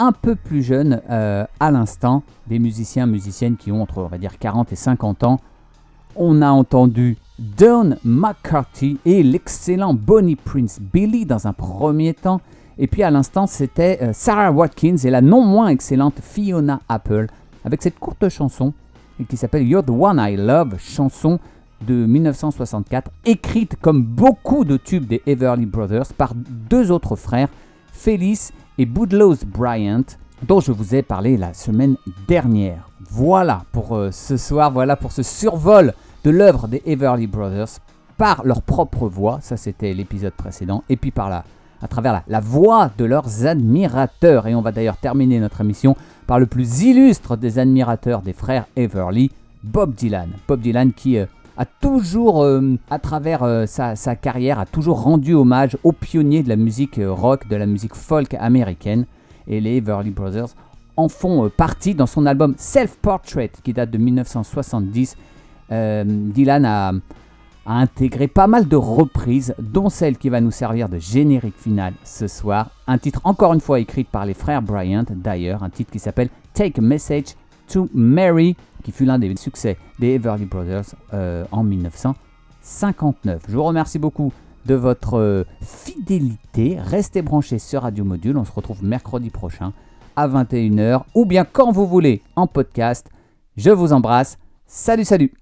Un 0.00 0.12
peu 0.12 0.34
plus 0.34 0.62
jeunes 0.62 1.00
euh, 1.10 1.44
à 1.60 1.70
l'instant, 1.70 2.22
des 2.48 2.58
musiciens, 2.58 3.06
musiciennes 3.06 3.56
qui 3.56 3.70
ont 3.70 3.82
entre, 3.82 3.98
on 3.98 4.06
va 4.06 4.18
dire, 4.18 4.38
40 4.38 4.72
et 4.72 4.76
50 4.76 5.24
ans. 5.24 5.40
On 6.16 6.42
a 6.42 6.50
entendu 6.50 7.18
Don 7.38 7.96
McCarthy 8.02 8.98
et 9.04 9.22
l'excellent 9.22 9.94
Bonnie 9.94 10.36
Prince 10.36 10.80
Billy 10.80 11.26
dans 11.26 11.46
un 11.46 11.52
premier 11.52 12.14
temps. 12.14 12.40
Et 12.78 12.86
puis 12.86 13.02
à 13.02 13.10
l'instant, 13.10 13.46
c'était 13.46 13.98
euh, 14.02 14.10
Sarah 14.14 14.50
Watkins 14.50 14.96
et 15.04 15.10
la 15.10 15.20
non 15.20 15.44
moins 15.44 15.68
excellente 15.68 16.18
Fiona 16.22 16.80
Apple 16.88 17.26
avec 17.64 17.82
cette 17.82 17.98
courte 17.98 18.28
chanson 18.30 18.72
qui 19.28 19.36
s'appelle 19.36 19.68
You're 19.68 19.84
the 19.84 19.90
One 19.90 20.18
I 20.18 20.34
Love, 20.36 20.78
chanson 20.78 21.38
de 21.86 22.06
1964, 22.06 23.10
écrite 23.26 23.76
comme 23.76 24.02
beaucoup 24.02 24.64
de 24.64 24.78
tubes 24.78 25.06
des 25.06 25.22
Everly 25.26 25.66
Brothers 25.66 26.12
par 26.16 26.34
deux 26.34 26.90
autres 26.90 27.16
frères, 27.16 27.48
Phyllis 27.92 28.50
et 28.80 28.86
Boudlows 28.86 29.36
Bryant, 29.46 30.16
dont 30.48 30.60
je 30.60 30.72
vous 30.72 30.94
ai 30.94 31.02
parlé 31.02 31.36
la 31.36 31.52
semaine 31.52 31.96
dernière. 32.26 32.88
Voilà 33.10 33.64
pour 33.72 33.94
euh, 33.94 34.10
ce 34.10 34.38
soir, 34.38 34.70
voilà 34.70 34.96
pour 34.96 35.12
ce 35.12 35.22
survol 35.22 35.92
de 36.24 36.30
l'œuvre 36.30 36.66
des 36.66 36.80
Everly 36.86 37.26
Brothers 37.26 37.78
par 38.16 38.42
leur 38.42 38.62
propre 38.62 39.06
voix, 39.06 39.38
ça 39.42 39.58
c'était 39.58 39.92
l'épisode 39.92 40.32
précédent, 40.32 40.82
et 40.88 40.96
puis 40.96 41.10
par 41.10 41.28
la, 41.28 41.44
à 41.82 41.88
travers 41.88 42.14
la, 42.14 42.22
la 42.26 42.40
voix 42.40 42.90
de 42.96 43.04
leurs 43.04 43.44
admirateurs. 43.44 44.46
Et 44.46 44.54
on 44.54 44.62
va 44.62 44.72
d'ailleurs 44.72 44.96
terminer 44.96 45.40
notre 45.40 45.60
émission 45.60 45.94
par 46.26 46.38
le 46.38 46.46
plus 46.46 46.80
illustre 46.80 47.36
des 47.36 47.58
admirateurs 47.58 48.22
des 48.22 48.32
frères 48.32 48.64
Everly, 48.76 49.30
Bob 49.62 49.94
Dylan. 49.94 50.30
Bob 50.48 50.62
Dylan 50.62 50.94
qui 50.94 51.18
euh, 51.18 51.26
a 51.60 51.66
toujours, 51.66 52.42
euh, 52.42 52.78
à 52.88 52.98
travers 52.98 53.42
euh, 53.42 53.66
sa, 53.66 54.16
carrière, 54.16 54.58
a 54.58 54.64
toujours 54.64 55.02
rendu 55.02 55.34
hommage 55.34 55.76
aux 55.84 55.92
pionniers 55.92 56.42
de 56.42 56.48
la 56.48 56.56
musique 56.56 56.98
euh, 56.98 57.12
rock, 57.12 57.46
de 57.48 57.56
la 57.56 57.66
musique 57.66 57.94
folk 57.94 58.32
américaine. 58.32 59.04
Et 59.46 59.60
les 59.60 59.76
Everly 59.76 60.10
Brothers 60.10 60.54
en 60.96 61.10
font 61.10 61.50
partie 61.54 61.94
dans 61.94 62.06
son 62.06 62.24
album 62.24 62.54
Self 62.56 62.96
Portrait 62.96 63.50
qui 63.62 63.74
date 63.74 63.90
de 63.90 63.98
1970. 63.98 65.18
Euh, 65.70 66.04
Dylan 66.06 66.64
a, 66.64 66.92
a 67.66 67.74
intégré 67.74 68.26
pas 68.26 68.46
mal 68.46 68.66
de 68.66 68.76
reprises, 68.76 69.54
dont 69.58 69.90
celle 69.90 70.16
qui 70.16 70.30
va 70.30 70.40
nous 70.40 70.50
servir 70.50 70.88
de 70.88 70.96
générique 70.96 71.58
final 71.58 71.92
ce 72.04 72.26
soir. 72.26 72.70
Un 72.86 72.96
titre 72.96 73.20
encore 73.24 73.52
une 73.52 73.60
fois 73.60 73.80
écrit 73.80 74.04
par 74.04 74.24
les 74.24 74.34
frères 74.34 74.62
Bryant 74.62 75.04
d'ailleurs, 75.10 75.62
un 75.62 75.68
titre 75.68 75.92
qui 75.92 75.98
s'appelle 75.98 76.30
Take 76.54 76.78
a 76.78 76.82
Message 76.82 77.34
to 77.70 77.88
Mary, 77.94 78.56
qui 78.82 78.92
fut 78.92 79.04
l'un 79.04 79.18
des 79.18 79.34
succès 79.36 79.76
des 79.98 80.14
Everly 80.14 80.44
Brothers 80.44 80.94
euh, 81.14 81.44
en 81.52 81.62
1959. 81.62 83.42
Je 83.48 83.54
vous 83.54 83.64
remercie 83.64 83.98
beaucoup 83.98 84.32
de 84.66 84.74
votre 84.74 85.18
euh, 85.18 85.44
fidélité. 85.62 86.78
Restez 86.78 87.22
branchés 87.22 87.58
sur 87.58 87.82
Radio 87.82 88.04
Module. 88.04 88.36
On 88.36 88.44
se 88.44 88.52
retrouve 88.52 88.84
mercredi 88.84 89.30
prochain 89.30 89.72
à 90.16 90.28
21h 90.28 91.02
ou 91.14 91.24
bien 91.24 91.44
quand 91.44 91.72
vous 91.72 91.86
voulez 91.86 92.22
en 92.36 92.46
podcast. 92.46 93.08
Je 93.56 93.70
vous 93.70 93.92
embrasse. 93.92 94.38
Salut, 94.66 95.04
salut 95.04 95.39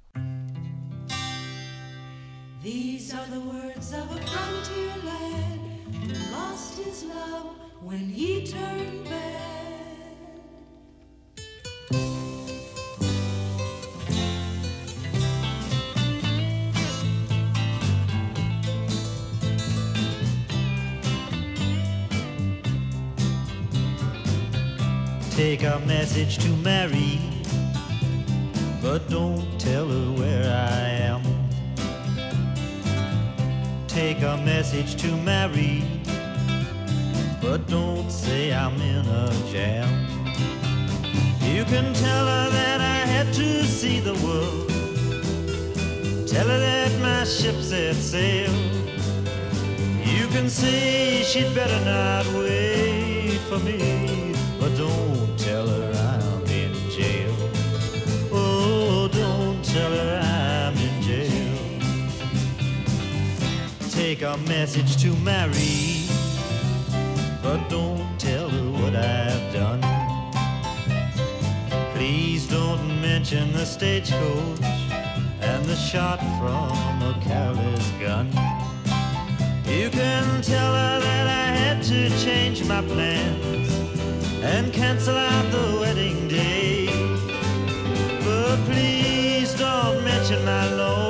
Take 25.39 25.63
a 25.63 25.79
message 25.87 26.39
to 26.39 26.49
Mary, 26.49 27.21
but 28.83 29.09
don't 29.09 29.47
tell 29.61 29.87
her 29.87 30.11
where 30.19 30.43
I 30.43 30.81
am. 31.07 31.23
Take 33.87 34.23
a 34.23 34.37
message 34.39 34.97
to 34.97 35.17
Mary, 35.19 35.85
but 37.41 37.69
don't 37.69 38.11
say 38.11 38.53
I'm 38.53 38.83
in 38.83 39.07
a 39.07 39.31
jam. 39.53 39.89
You 41.55 41.65
can 41.67 41.95
tell 41.95 42.27
her 42.27 42.51
that 42.51 42.81
I 42.81 43.07
had 43.07 43.33
to 43.35 43.63
see 43.63 44.01
the 44.01 44.15
world. 44.15 44.69
Tell 46.27 46.49
her 46.49 46.59
that 46.59 47.01
my 47.01 47.23
ship 47.23 47.55
set 47.63 47.95
sail. 47.95 48.51
You 50.05 50.27
can 50.35 50.51
say 50.51 51.23
she'd 51.23 51.55
better 51.55 51.79
not 51.85 52.27
wait 52.35 53.39
for 53.49 53.61
me, 53.61 54.28
don't 54.79 55.37
tell 55.37 55.67
her 55.67 55.93
I'm 55.93 56.47
in 56.47 56.73
jail. 56.91 57.35
Oh, 58.31 59.09
don't 59.13 59.65
tell 59.65 59.91
her 59.91 60.21
I'm 60.23 60.77
in 60.77 61.03
jail. 61.03 61.59
Take 63.91 64.23
a 64.23 64.37
message 64.47 64.97
to 65.03 65.13
Mary, 65.17 66.07
but 67.43 67.69
don't 67.69 68.21
tell 68.21 68.49
her 68.49 68.71
what 68.81 68.95
I've 68.95 69.53
done. 69.53 69.83
Please 71.97 72.47
don't 72.47 73.01
mention 73.01 73.53
the 73.53 73.67
stagecoach 73.67 74.61
and 75.41 75.65
the 75.65 75.75
shot 75.75 76.21
from 76.39 77.03
a 77.03 77.19
careless 77.21 77.91
gun. 77.99 78.29
You 79.67 79.91
can 79.91 80.41
tell 80.43 80.73
her 80.73 81.01
that 81.01 81.27
I 81.27 81.47
had 81.63 81.83
to 81.83 82.11
change 82.25 82.65
my 82.65 82.81
plans 82.83 83.88
and 84.49 84.73
cancel 84.73 85.15
out 85.15 85.51
the 85.51 85.79
wedding 85.81 86.27
day. 86.27 86.87
But 88.25 88.57
please 88.65 89.53
don't 89.55 90.03
mention 90.05 90.43
my 90.45 90.65
lonely 90.75 91.08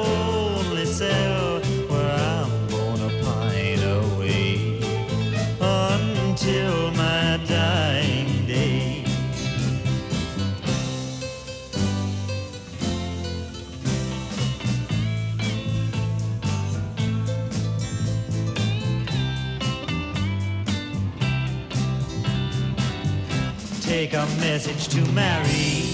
Take 24.11 24.21
a 24.21 24.41
message 24.41 24.89
to 24.89 25.03
Mary, 25.13 25.85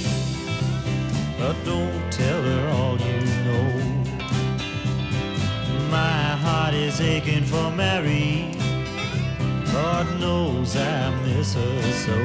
but 1.36 1.56
don't 1.64 2.12
tell 2.12 2.42
her 2.42 2.68
all 2.68 2.96
you 2.96 3.20
know. 3.42 3.66
My 5.90 6.36
heart 6.44 6.74
is 6.74 7.00
aching 7.00 7.42
for 7.42 7.72
Mary. 7.72 8.54
God 9.72 10.06
knows 10.20 10.76
I 10.76 11.10
miss 11.24 11.54
her 11.54 11.82
so. 12.04 12.16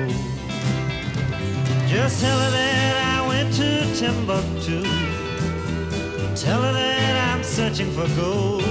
Just 1.87 2.21
tell 2.21 2.37
her 2.37 2.51
that 2.51 3.17
I 3.17 3.27
went 3.27 3.51
to 3.55 3.91
Timbuktu. 3.95 4.83
Tell 6.35 6.61
her 6.61 6.73
that 6.73 7.33
I'm 7.33 7.43
searching 7.43 7.91
for 7.93 8.07
gold. 8.15 8.61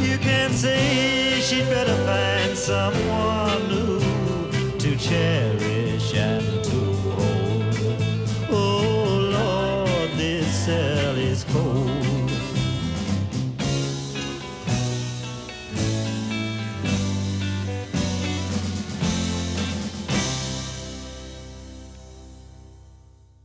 You 0.00 0.18
can 0.18 0.50
say 0.50 1.40
she'd 1.40 1.66
better 1.66 1.94
find 2.04 2.58
someone 2.58 3.68
new 3.68 4.03
to 4.84 4.94
cherish 4.96 6.12
and 6.14 6.53